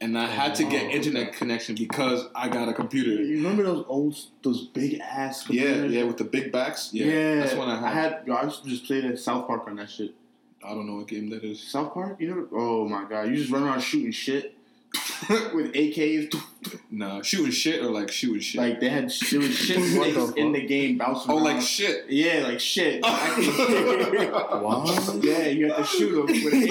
[0.00, 3.10] And I had to get Oh, internet connection because I got a computer.
[3.22, 5.92] You remember those old, those big ass Yeah, computers?
[5.92, 6.90] yeah, with the big backs.
[6.92, 7.84] Yeah, Yeah, that's when I had.
[7.84, 8.22] I had.
[8.26, 10.12] Yo, I used to just play that South Park on that shit.
[10.62, 11.62] I don't know what game that is.
[11.62, 12.48] South Park, you know?
[12.52, 14.56] Oh my god, you just run around shooting shit
[15.54, 16.34] with AKs.
[16.90, 18.60] Nah, shooting shit or like shooting shit.
[18.60, 21.30] Like they had there was shit What the in the game bouncing.
[21.30, 21.44] oh, around.
[21.44, 22.04] like shit.
[22.08, 23.02] yeah, like shit.
[23.04, 25.24] What?
[25.24, 26.70] yeah, you have to shoot them with an AK.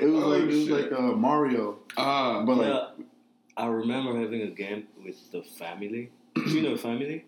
[0.00, 0.70] It was Oh, like it was shit.
[0.70, 2.82] like uh, Mario, Ah, but like
[3.56, 6.10] I remember having a game with the family.
[6.34, 7.24] Do you know family?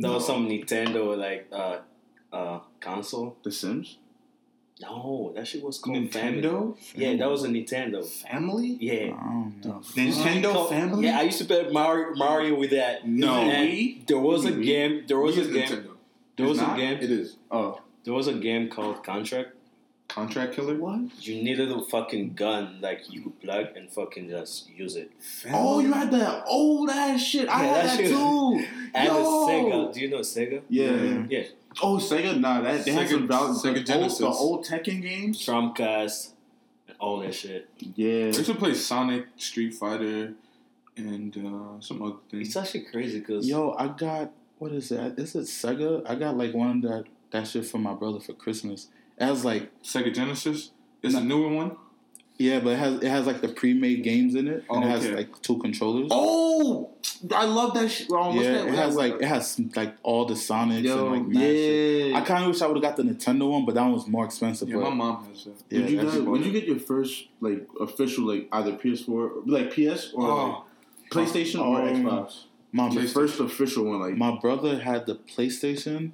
[0.00, 0.34] That was No.
[0.34, 1.78] some Nintendo like uh
[2.32, 3.36] uh console.
[3.42, 3.98] The Sims.
[4.80, 6.42] No, that shit was called Family.
[6.42, 6.76] Nintendo.
[6.96, 8.04] Yeah, that was a Nintendo.
[8.04, 8.76] Family.
[8.80, 9.06] Yeah.
[9.10, 9.80] don't know.
[9.94, 11.06] Nintendo Called- Family.
[11.06, 13.06] Yeah, I used to play Mario, Mario with that.
[13.06, 13.34] No.
[13.34, 15.04] And there was a game.
[15.06, 15.68] There was Wii a game.
[15.68, 15.90] Nintendo.
[16.36, 16.98] There was It's a game.
[17.00, 19.53] It is Oh, There was a game called Contract.
[20.14, 20.76] Contract Killer.
[20.76, 21.00] what?
[21.26, 25.10] You needed a little fucking gun, like you could plug and fucking just use it.
[25.52, 27.48] Oh, you had that old ass shit.
[27.48, 28.64] I Yeah, had that that, too.
[28.94, 29.46] And Yo.
[29.48, 29.92] Sega.
[29.92, 30.62] Do you know Sega?
[30.68, 31.24] Yeah.
[31.28, 31.44] Yeah.
[31.82, 32.38] Oh, Sega.
[32.38, 33.56] Nah, that they had Sega- some valid.
[33.56, 34.18] Sega the old, Genesis.
[34.18, 35.44] the old Tekken games.
[35.44, 36.30] Dreamcast.
[36.86, 37.68] And all that shit.
[37.96, 38.24] Yeah.
[38.24, 40.34] I used to play Sonic, Street Fighter,
[40.96, 42.46] and uh, some other things.
[42.48, 45.18] It's actually crazy because Yo, I got What is that?
[45.18, 46.08] Is it Sega?
[46.08, 48.86] I got like one that that shit for my brother for Christmas.
[49.18, 50.70] It has like Sega Genesis.
[51.02, 51.76] It's a newer one.
[52.38, 54.88] yeah, but it has it has like the pre-made games in it, and Oh, it
[54.88, 56.08] has like two controllers.
[56.10, 56.90] Oh,
[57.34, 58.08] I love that shit.
[58.10, 58.66] Yeah, that?
[58.68, 62.16] it has like it has like all the Sonics Yo, and like yeah.
[62.18, 64.06] I kind of wish I would have got the Nintendo one, but that one was
[64.08, 64.68] more expensive.
[64.68, 65.52] Yeah, but my mom has that.
[65.70, 69.42] yeah, did you guys, when did you get your first like official like either PS4
[69.46, 70.64] like PS or like, Oh,
[71.10, 72.44] PlayStation or Um, Xbox?
[72.72, 76.10] my first official one like my brother had the PlayStation,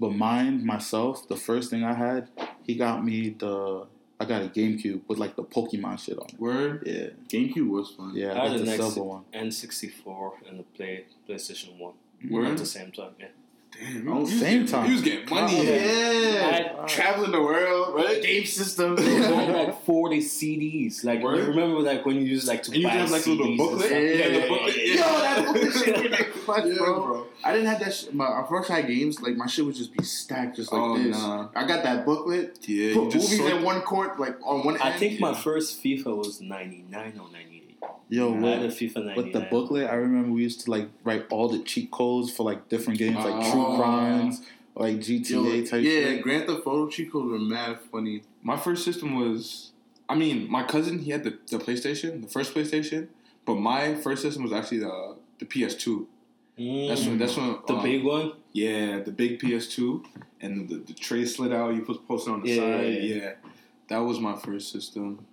[0.00, 2.28] but mine myself, the first thing I had,
[2.64, 3.86] he got me the
[4.20, 6.38] I got a GameCube with like the Pokemon shit on it.
[6.40, 6.82] word.
[6.86, 8.12] Yeah, GameCube was fun.
[8.14, 9.24] yeah, I I had the the next- silver one.
[9.34, 11.92] N64 and the play PlayStation 1
[12.30, 12.46] Word.
[12.46, 13.12] at the same time.
[13.18, 13.26] Yeah.
[13.80, 14.06] Damn.
[14.06, 14.86] You was same getting- time.
[14.86, 15.66] He was getting money.
[15.66, 18.22] Yeah, I- traveling the world, Right?
[18.22, 18.96] Game system.
[19.04, 19.18] They
[19.52, 21.04] like 40 CDs.
[21.04, 21.38] Like, Word.
[21.38, 23.46] you remember like when you used like to And you buy have, like, a little
[23.46, 23.92] CDs booklet?
[23.92, 24.02] and?
[24.08, 24.76] Yeah, Yeah, the booklet.
[24.76, 27.06] Yo, that booklet shit was like clutch, Yeah, bro.
[27.06, 27.26] bro.
[27.42, 27.94] I didn't have that.
[27.94, 28.14] Shit.
[28.14, 30.96] My our first had games like my shit would just be stacked just like Oh,
[30.98, 31.16] this.
[31.18, 31.48] nah.
[31.54, 32.58] I got that booklet.
[32.68, 34.80] Yeah, Put movies in one court, like on one.
[34.80, 34.98] I end.
[35.00, 37.63] think my first FIFA was 99 or 98.
[38.14, 39.16] Yo, I had a with, FIFA 99.
[39.16, 42.42] with the booklet, I remember we used to like write all the cheat codes for
[42.44, 43.52] like different games, like Oh.
[43.52, 44.42] True Crimes,
[44.74, 46.22] or like Yo, GTA type yeah, shit.
[46.22, 48.22] Grand Theft Auto cheat codes were mad funny.
[48.42, 49.72] My first system was,
[50.08, 53.08] I mean, my cousin he had the, the PlayStation, the first PlayStation,
[53.46, 56.06] but my first system was actually the the PS2.
[56.58, 56.88] Mm.
[56.88, 58.32] That's when that's when the uh, big one?
[58.52, 60.04] yeah the big PS2
[60.40, 61.74] and the, the tray slid out.
[61.74, 62.84] You put post it on the Yeah, side.
[62.86, 63.32] yeah, Yeah, yeah.
[63.88, 65.26] that was my first system,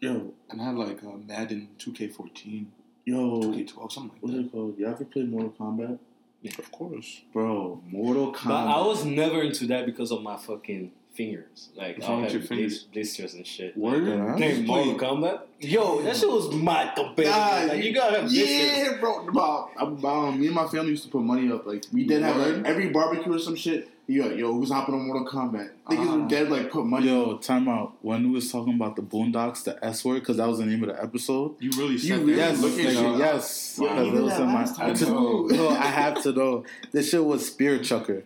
[0.00, 2.66] Yo, and I had like uh, Madden 2K14.
[3.06, 4.40] Yo, 2K12, something like what's that.
[4.40, 4.78] it called?
[4.78, 5.98] You ever play Mortal Kombat?
[6.42, 7.22] Yeah, of course.
[7.32, 8.44] Bro, Mortal Kombat.
[8.44, 8.74] But Kombat.
[8.74, 11.70] I was never into that because of my fucking fingers.
[11.76, 12.82] Like I wrong with have your fingers?
[12.84, 13.76] blisters and shit.
[13.76, 14.06] Word?
[14.06, 14.36] Yeah.
[14.38, 15.40] Dang, Mortal Kombat?
[15.60, 17.28] Yo, that shit was mad compared.
[17.28, 18.48] Nah, like, you gotta have blisters.
[18.48, 19.26] Yeah, bro.
[19.32, 21.66] Bob, um, um, me and my family used to put money up.
[21.66, 23.88] Like we did have like, every barbecue or some shit.
[24.06, 25.70] You like, yo, who's hopping on Mortal Kombat?
[25.88, 26.16] Niggas Ah.
[26.16, 26.50] were dead.
[26.50, 27.06] Like put money.
[27.08, 27.94] Yo, time out.
[28.02, 30.82] When we was talking about the Boondocks, the S word, because that was the name
[30.82, 31.54] of the episode.
[31.58, 32.50] You really said really that?
[32.52, 33.18] Yes, look at nigga, you.
[33.18, 33.78] yes.
[33.80, 36.64] Yeah, because you it was in my- time, I just- No, I have to know.
[36.92, 38.24] This shit was Spear Chucker.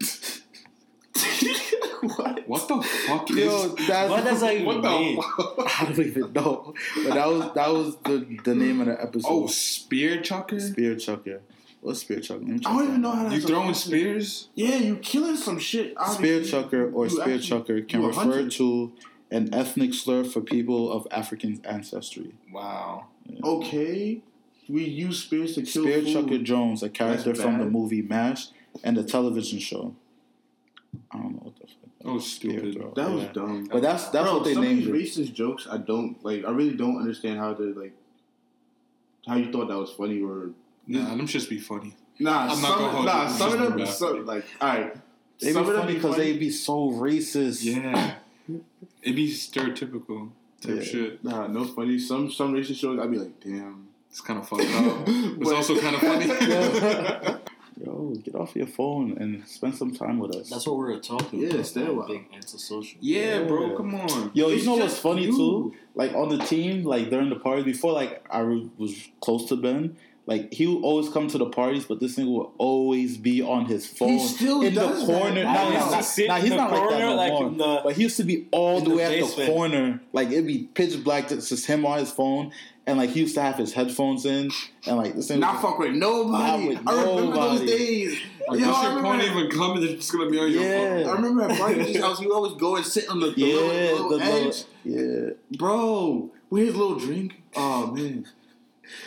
[2.16, 2.48] what?
[2.48, 5.18] What the fuck is Yo, that's What does that even What mean?
[5.20, 6.74] I don't even know.
[7.04, 9.28] But that was that was the the name of the episode.
[9.30, 10.60] Oh, spear chucker?
[10.60, 11.40] Spear Chucker.
[11.84, 12.40] What's Spear Chucker?
[12.40, 14.48] Let me check I don't even know how You that's throwing a- spears?
[14.54, 15.94] Yeah, you killing some shit.
[16.12, 16.42] Spear.
[16.42, 18.92] Chucker or You Spear actually- Chucker can refer to
[19.30, 22.32] an ethnic slur for people of African ancestry.
[22.50, 23.08] Wow.
[23.42, 24.22] Okay,
[24.66, 26.12] we use spears to kill Spear food.
[26.14, 28.48] Chucker Jones, a character from the movie MASH
[28.82, 29.94] and the television show.
[31.10, 31.76] I don't know what the fuck.
[32.02, 32.74] That was stupid.
[32.76, 32.92] throw.
[32.94, 33.64] That was dumb.
[33.70, 34.92] But that's that's Bro, what they some named of it.
[34.94, 36.46] these racist jokes, I don't like.
[36.46, 37.92] I really don't understand how to like.
[39.26, 40.50] How you thought that was funny or
[40.86, 41.94] Nah, them just be funny.
[42.18, 42.42] nah?
[42.42, 43.28] I'm not some, gonna hold nah, you.
[43.38, 44.94] some of Just them, be some, like all right.
[45.40, 46.32] They be some of them funny because funny.
[46.32, 47.64] they be so racist.
[47.64, 48.14] Yeah.
[49.02, 50.30] It'd be stereotypical
[50.60, 50.82] type Yeah.
[50.82, 51.24] shit.
[51.24, 51.98] Nah, no funny.
[51.98, 53.88] Some some racist shows, I'd be like, damn.
[54.10, 55.08] It's kind of fucked up.
[55.40, 56.26] It's also kind of funny.
[57.84, 60.48] Yo, get off your phone and spend some time with us.
[60.48, 61.66] That's what we were talking Yeah, about.
[61.66, 62.06] stay a man, while.
[62.06, 62.98] Being antisocial.
[63.00, 63.46] yeah, Yeah.
[63.48, 64.30] bro, come on.
[64.32, 65.36] Yo, you know what's funny you.
[65.36, 65.74] too?
[65.96, 69.96] Like on the team, like during the party, before like I was close to Ben,
[70.26, 73.66] like he would always come to the parties, but this nigga would always be on
[73.66, 75.18] his phone He's still in the does that.
[75.20, 75.40] corner.
[75.40, 77.04] I Nah, used nah, to nah, sit nah, in he's the not like that corner,
[77.06, 77.50] no like more.
[77.50, 80.00] the- but he used to be all in the the way at the corner.
[80.12, 82.52] Like it'd be pitch black, it's just him on his phone,
[82.86, 84.50] and like he used to have his headphones in,
[84.86, 85.40] and like this thing.
[85.40, 86.32] Not fuck with nobody.
[86.32, 87.66] Not with I remember those nobody.
[87.66, 88.18] days.
[88.48, 90.50] Like, Yo, this I shit won't remember, even come and it's just gonna be on
[90.52, 91.02] your Yeah.
[91.04, 91.06] phone.
[91.06, 93.54] I remember at Barney's house, he would always go and sit on the, the yeah,
[93.56, 94.64] little, the little little- edge.
[94.84, 95.30] yeah.
[95.58, 97.42] Bro, with his little drink.
[97.56, 98.26] Oh man,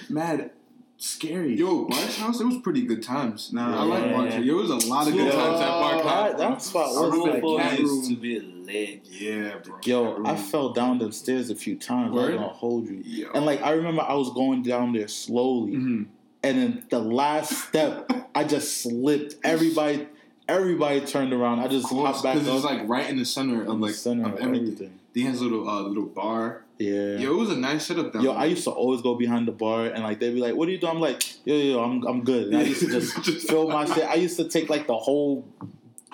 [0.10, 0.50] mad,
[0.98, 1.56] scary.
[1.56, 3.52] Yo, Bart's house, it was pretty good times.
[3.54, 4.12] Nah, I like yeah.
[4.14, 4.36] Bart's.
[4.36, 6.40] There was a lot of good Yo, times at Bart's house.
[6.40, 8.08] that spot I was remember like cat room.
[8.08, 9.02] to be lit.
[9.10, 9.78] Yeah, bro.
[9.84, 12.14] Yo, I fell down the stairs a few times.
[12.14, 12.32] Word?
[12.32, 13.02] I'm gonna hold you.
[13.06, 13.32] Yo.
[13.34, 16.06] And like I remember, I was going down there slowly, Mhm.
[16.44, 19.36] and then the last step, I just slipped.
[19.44, 20.08] Everybody,
[20.48, 21.60] everybody turned around.
[21.60, 22.56] I just Of hopped back because up.
[22.56, 24.64] was like right in the center of like the center of of everything.
[24.74, 25.00] everything.
[25.18, 26.64] He has a little uh, little bar.
[26.78, 27.18] Yeah.
[27.18, 28.40] Yo, it was a nice setup down Yo, there.
[28.44, 30.72] I used to always go behind the bar and like they'd be like, "What are
[30.72, 33.68] you doing?" I'm like, "Yo, yo, I'm I'm good." And I used to just fill
[33.68, 34.06] my shit.
[34.06, 35.46] I used to take like the whole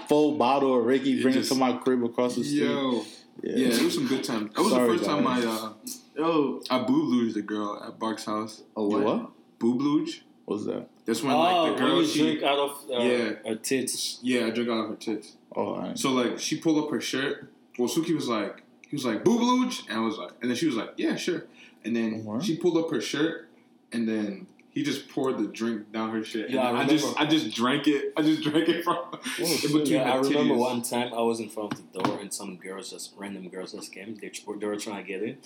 [0.07, 2.61] full bottle of Ricky, You bring just- it to my crib across the street.
[2.69, 3.03] Yo,
[3.41, 4.53] yeah, it was some good times.
[4.53, 5.45] That was Sorry, the first time I guys.
[5.47, 5.73] uh,
[6.15, 8.63] Yo, I booblooged the girl at Bark's house.
[8.77, 9.03] oh what?
[9.03, 9.31] what?
[9.59, 10.21] Boobluge.
[10.45, 10.87] What was that?
[11.05, 13.31] That's when oh, like the when girl you she drink out of uh, Yeah.
[13.49, 14.19] her tits.
[14.21, 15.35] yeah, I drank out of her tits.
[15.55, 17.49] Oh, I So like she pulled up her shirt.
[17.79, 20.67] Well, Suki was like, he was like boobluge, and I was like, and then she
[20.67, 21.45] was like, yeah, sure.
[21.83, 22.43] And then What?
[22.43, 23.49] she pulled up her shirt,
[23.91, 26.51] and then he just poured the drink down her shit.
[26.51, 27.19] Yeah, and I I, just.
[27.21, 28.13] I just drank it.
[28.15, 28.99] I just drank it from
[29.39, 29.71] in shit.
[29.73, 32.31] between Yeah, I her remember one time I was in front of the door and
[32.31, 34.15] some girls just random girls just came.
[34.15, 34.29] They,
[34.59, 35.39] they were trying to get in,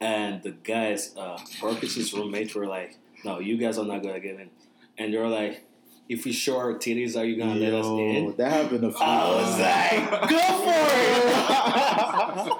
[0.00, 4.38] and the guys, uh, Marcus's roommates were like, "No, you guys are not gonna get
[4.38, 4.50] in,"
[4.96, 5.64] and they were like,
[6.12, 8.90] "If we show our titties, are you gonna let us Yo, in?" that happened a
[8.90, 10.10] few I was times.
[10.10, 10.72] like, "Go for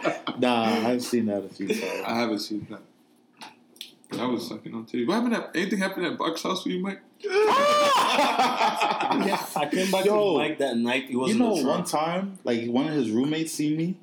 [0.09, 1.83] it!" Nah, I've seen that a few times.
[2.07, 2.81] I haven't seen that.
[4.11, 5.07] But I was sucking on titties.
[5.07, 7.01] What happened at anything happened at Buck's house for you, Mike?
[7.25, 7.31] yeah,
[9.57, 11.09] I came back Yo, to Mike that night.
[11.09, 13.97] He was you know, one time, like one of his roommates seen me,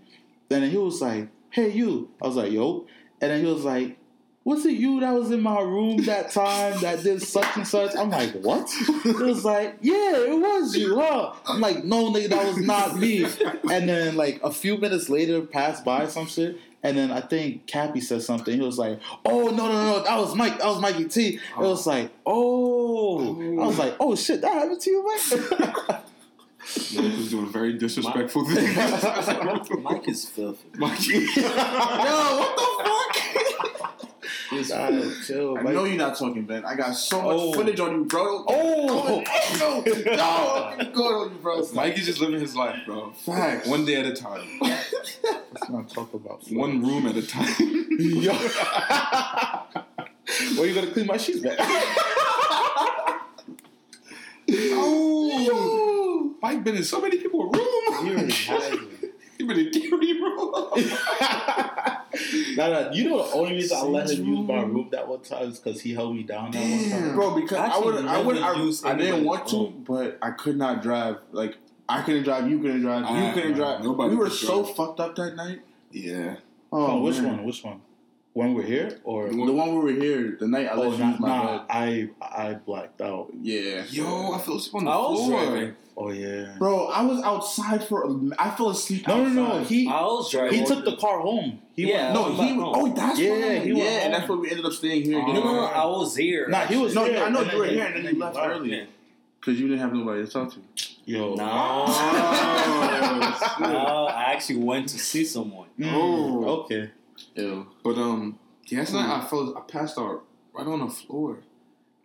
[0.48, 2.86] then he was like, "Hey, you." I was like, "Yo,"
[3.22, 3.98] and then he was like,
[4.44, 7.96] "Was it you that was in my room that time that did such and such?"
[7.96, 8.70] I'm like, "What?"
[9.06, 12.98] It was like, "Yeah, it was you, huh?" I'm like, "No, nigga, that was not
[12.98, 13.26] me."
[13.70, 16.58] And then like a few minutes later, passed by some shit.
[16.82, 18.54] And then I think Cappy said something.
[18.54, 20.60] He was like, "Oh no no no, that was Mike.
[20.60, 24.80] That was Mikey T." It was like, "Oh," I was like, "Oh shit, that happened
[24.82, 26.04] to you, Mike."
[26.96, 28.76] Mike was doing a very disrespectful things.
[29.82, 30.70] Mike is filthy.
[30.78, 31.08] Mike.
[31.08, 33.49] Yo, what the fuck?
[34.50, 35.74] He's God, chill, I Mike.
[35.76, 36.66] know you're not talking, Ben.
[36.66, 37.54] I got so much Oh.
[37.54, 38.46] footage on you, bro.
[38.48, 39.24] Oh.
[39.60, 41.68] no, no, no, I'm good on you, bro.
[41.74, 43.12] Mike is just living his life, bro.
[43.12, 43.68] Facts.
[43.68, 44.48] One day at a time.
[44.62, 46.58] Let's not talk about food.
[46.58, 47.54] One room at a time.
[48.00, 48.34] Yo.
[50.58, 51.58] Where you gonna clean my sheets back?
[54.52, 57.68] oh, Mike been in so many people's room.
[58.08, 58.80] You already had it.
[59.38, 60.54] He been in Gary room.
[62.56, 64.74] Nah, nah, you know the only reason I let him use my room?
[64.74, 67.16] room that one time is because he held me down that one time.
[67.16, 67.36] bro.
[67.40, 69.86] Because I Actually, would, I would, I, use I didn't want to, room.
[69.88, 71.18] but I could not drive.
[71.32, 71.58] Like
[71.88, 73.84] I couldn't drive, you couldn't drive, you ah, couldn't drive.
[73.84, 74.76] nobody we were so drive.
[74.76, 75.62] fucked up that night.
[75.92, 76.36] Yeah.
[76.72, 77.38] Oh, which man.
[77.38, 77.46] one?
[77.46, 77.82] Which one?
[78.34, 79.28] When we're here or?
[79.30, 81.58] The one we were here, the night I Oh, let you nah, use my nah,
[81.58, 81.66] bed.
[81.70, 83.30] I I blacked out.
[83.42, 83.84] Yeah.
[83.90, 85.46] Yo, I fell asleep on the I was floor.
[85.46, 85.76] driving.
[85.98, 86.56] Oh yeah.
[86.58, 88.04] Bro, I was outside for.
[88.06, 89.06] a- I fell asleep.
[89.08, 89.64] No, no, no.
[89.64, 90.60] He I was driving.
[90.60, 91.60] he took the car home.
[91.76, 92.14] He Yeah.
[92.14, 92.48] went, No, he.
[92.54, 92.74] home.
[92.76, 94.12] Oh, that's Yeah, what he went Yeah, and home.
[94.14, 95.20] that's why we ended up staying here.
[95.20, 96.48] Getting No, no, no, I was here.
[96.48, 98.20] Nah, he was No, here, I know and you were then- here, and then you
[98.22, 98.48] left left.
[98.48, 98.84] early Yeah.
[99.42, 100.60] because you didn't have nobody to talk to.
[101.06, 101.34] Yo.
[101.34, 101.36] No.
[101.36, 101.46] No,
[104.14, 105.68] I actually went to see someone.
[105.80, 106.46] Mm, Oh.
[106.62, 106.92] okay.
[107.36, 107.68] Ew.
[107.84, 109.58] But um, yeah, last night I fell.
[109.58, 111.40] I passed out right on the floor.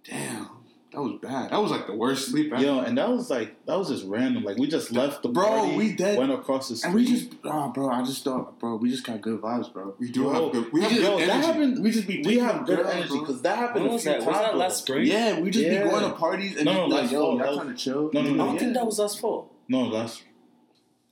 [0.08, 0.48] Damn,
[0.92, 1.50] that was bad.
[1.50, 2.62] That was like the worst sleep ever.
[2.62, 4.44] Yo, and that was like that was just random.
[4.44, 6.88] Like we just left the Bro, party, we dead- went across the street.
[6.88, 9.94] And we just, oh, bro, I just thought, bro, we just got good vibes, bro.
[9.98, 10.72] we do Yo, have good.
[10.72, 11.46] We have yo, good that energy.
[11.46, 11.82] happened.
[11.82, 14.18] We just be We have good girls, energy because that happened was that?
[14.24, 15.06] Was that last spring?
[15.06, 15.84] Yeah, we just Yeah.
[15.84, 17.68] be going to parties and No, just no, be like, yo, fall, y'all was- trying
[17.68, 18.10] to chill.
[18.12, 18.36] No, no, I no.
[18.44, 18.60] don't Yeah.
[18.60, 19.46] think that was us four.
[19.68, 20.22] No, that's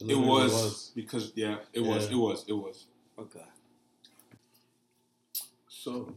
[0.00, 2.11] It was, because yeah, it was.
[2.11, 2.44] It was.
[2.48, 2.86] It was.
[3.18, 3.40] Okay.
[5.83, 6.14] So,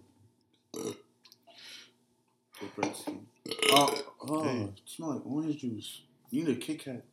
[0.76, 0.96] oh,
[4.30, 4.62] oh, Hey.
[4.64, 6.02] it smell like orange juice.
[6.30, 7.04] You need a Kit Kat.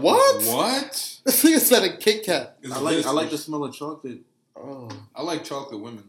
[0.00, 0.42] What?
[0.44, 1.20] What?
[1.24, 2.58] This nigga said a Kit Kat.
[2.60, 4.20] Is I like, this- I like the smell of chocolate.
[4.54, 4.90] oh.
[5.14, 6.04] I like chocolate women.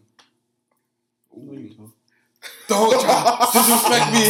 [1.33, 1.93] No, you don't.
[2.67, 2.91] Don't
[3.53, 4.27] disrespect me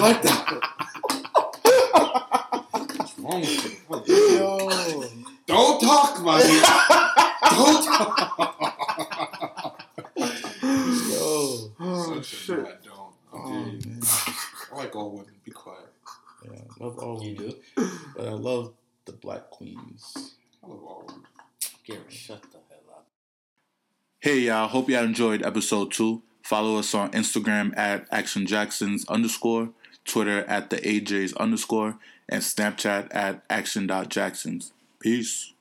[0.00, 0.62] like that.
[2.96, 4.14] What's wrong with you?
[4.38, 5.04] Yo.
[5.46, 6.62] Don't talk, my nigga.
[7.50, 8.16] Don't talk.
[11.10, 11.67] Yo.
[11.80, 12.64] Oh, Such shit.
[12.64, 13.12] bad don't.
[13.32, 13.72] Oh,
[14.72, 15.34] I like all women.
[15.44, 15.86] Be quiet.
[16.44, 17.90] Yeah, I love all You women, do?
[18.16, 18.72] but I love
[19.04, 20.34] the black queens.
[20.62, 21.22] I love all women.
[21.84, 23.06] Gary, shut the hell up.
[24.20, 26.22] Hey y'all, hope y'all enjoyed episode two.
[26.42, 29.70] Follow us on Instagram at Action Jacksons underscore,
[30.06, 31.98] Twitter at the AJs underscore,
[32.28, 34.72] and Snapchat at action.jacksons.
[35.00, 35.52] Peace.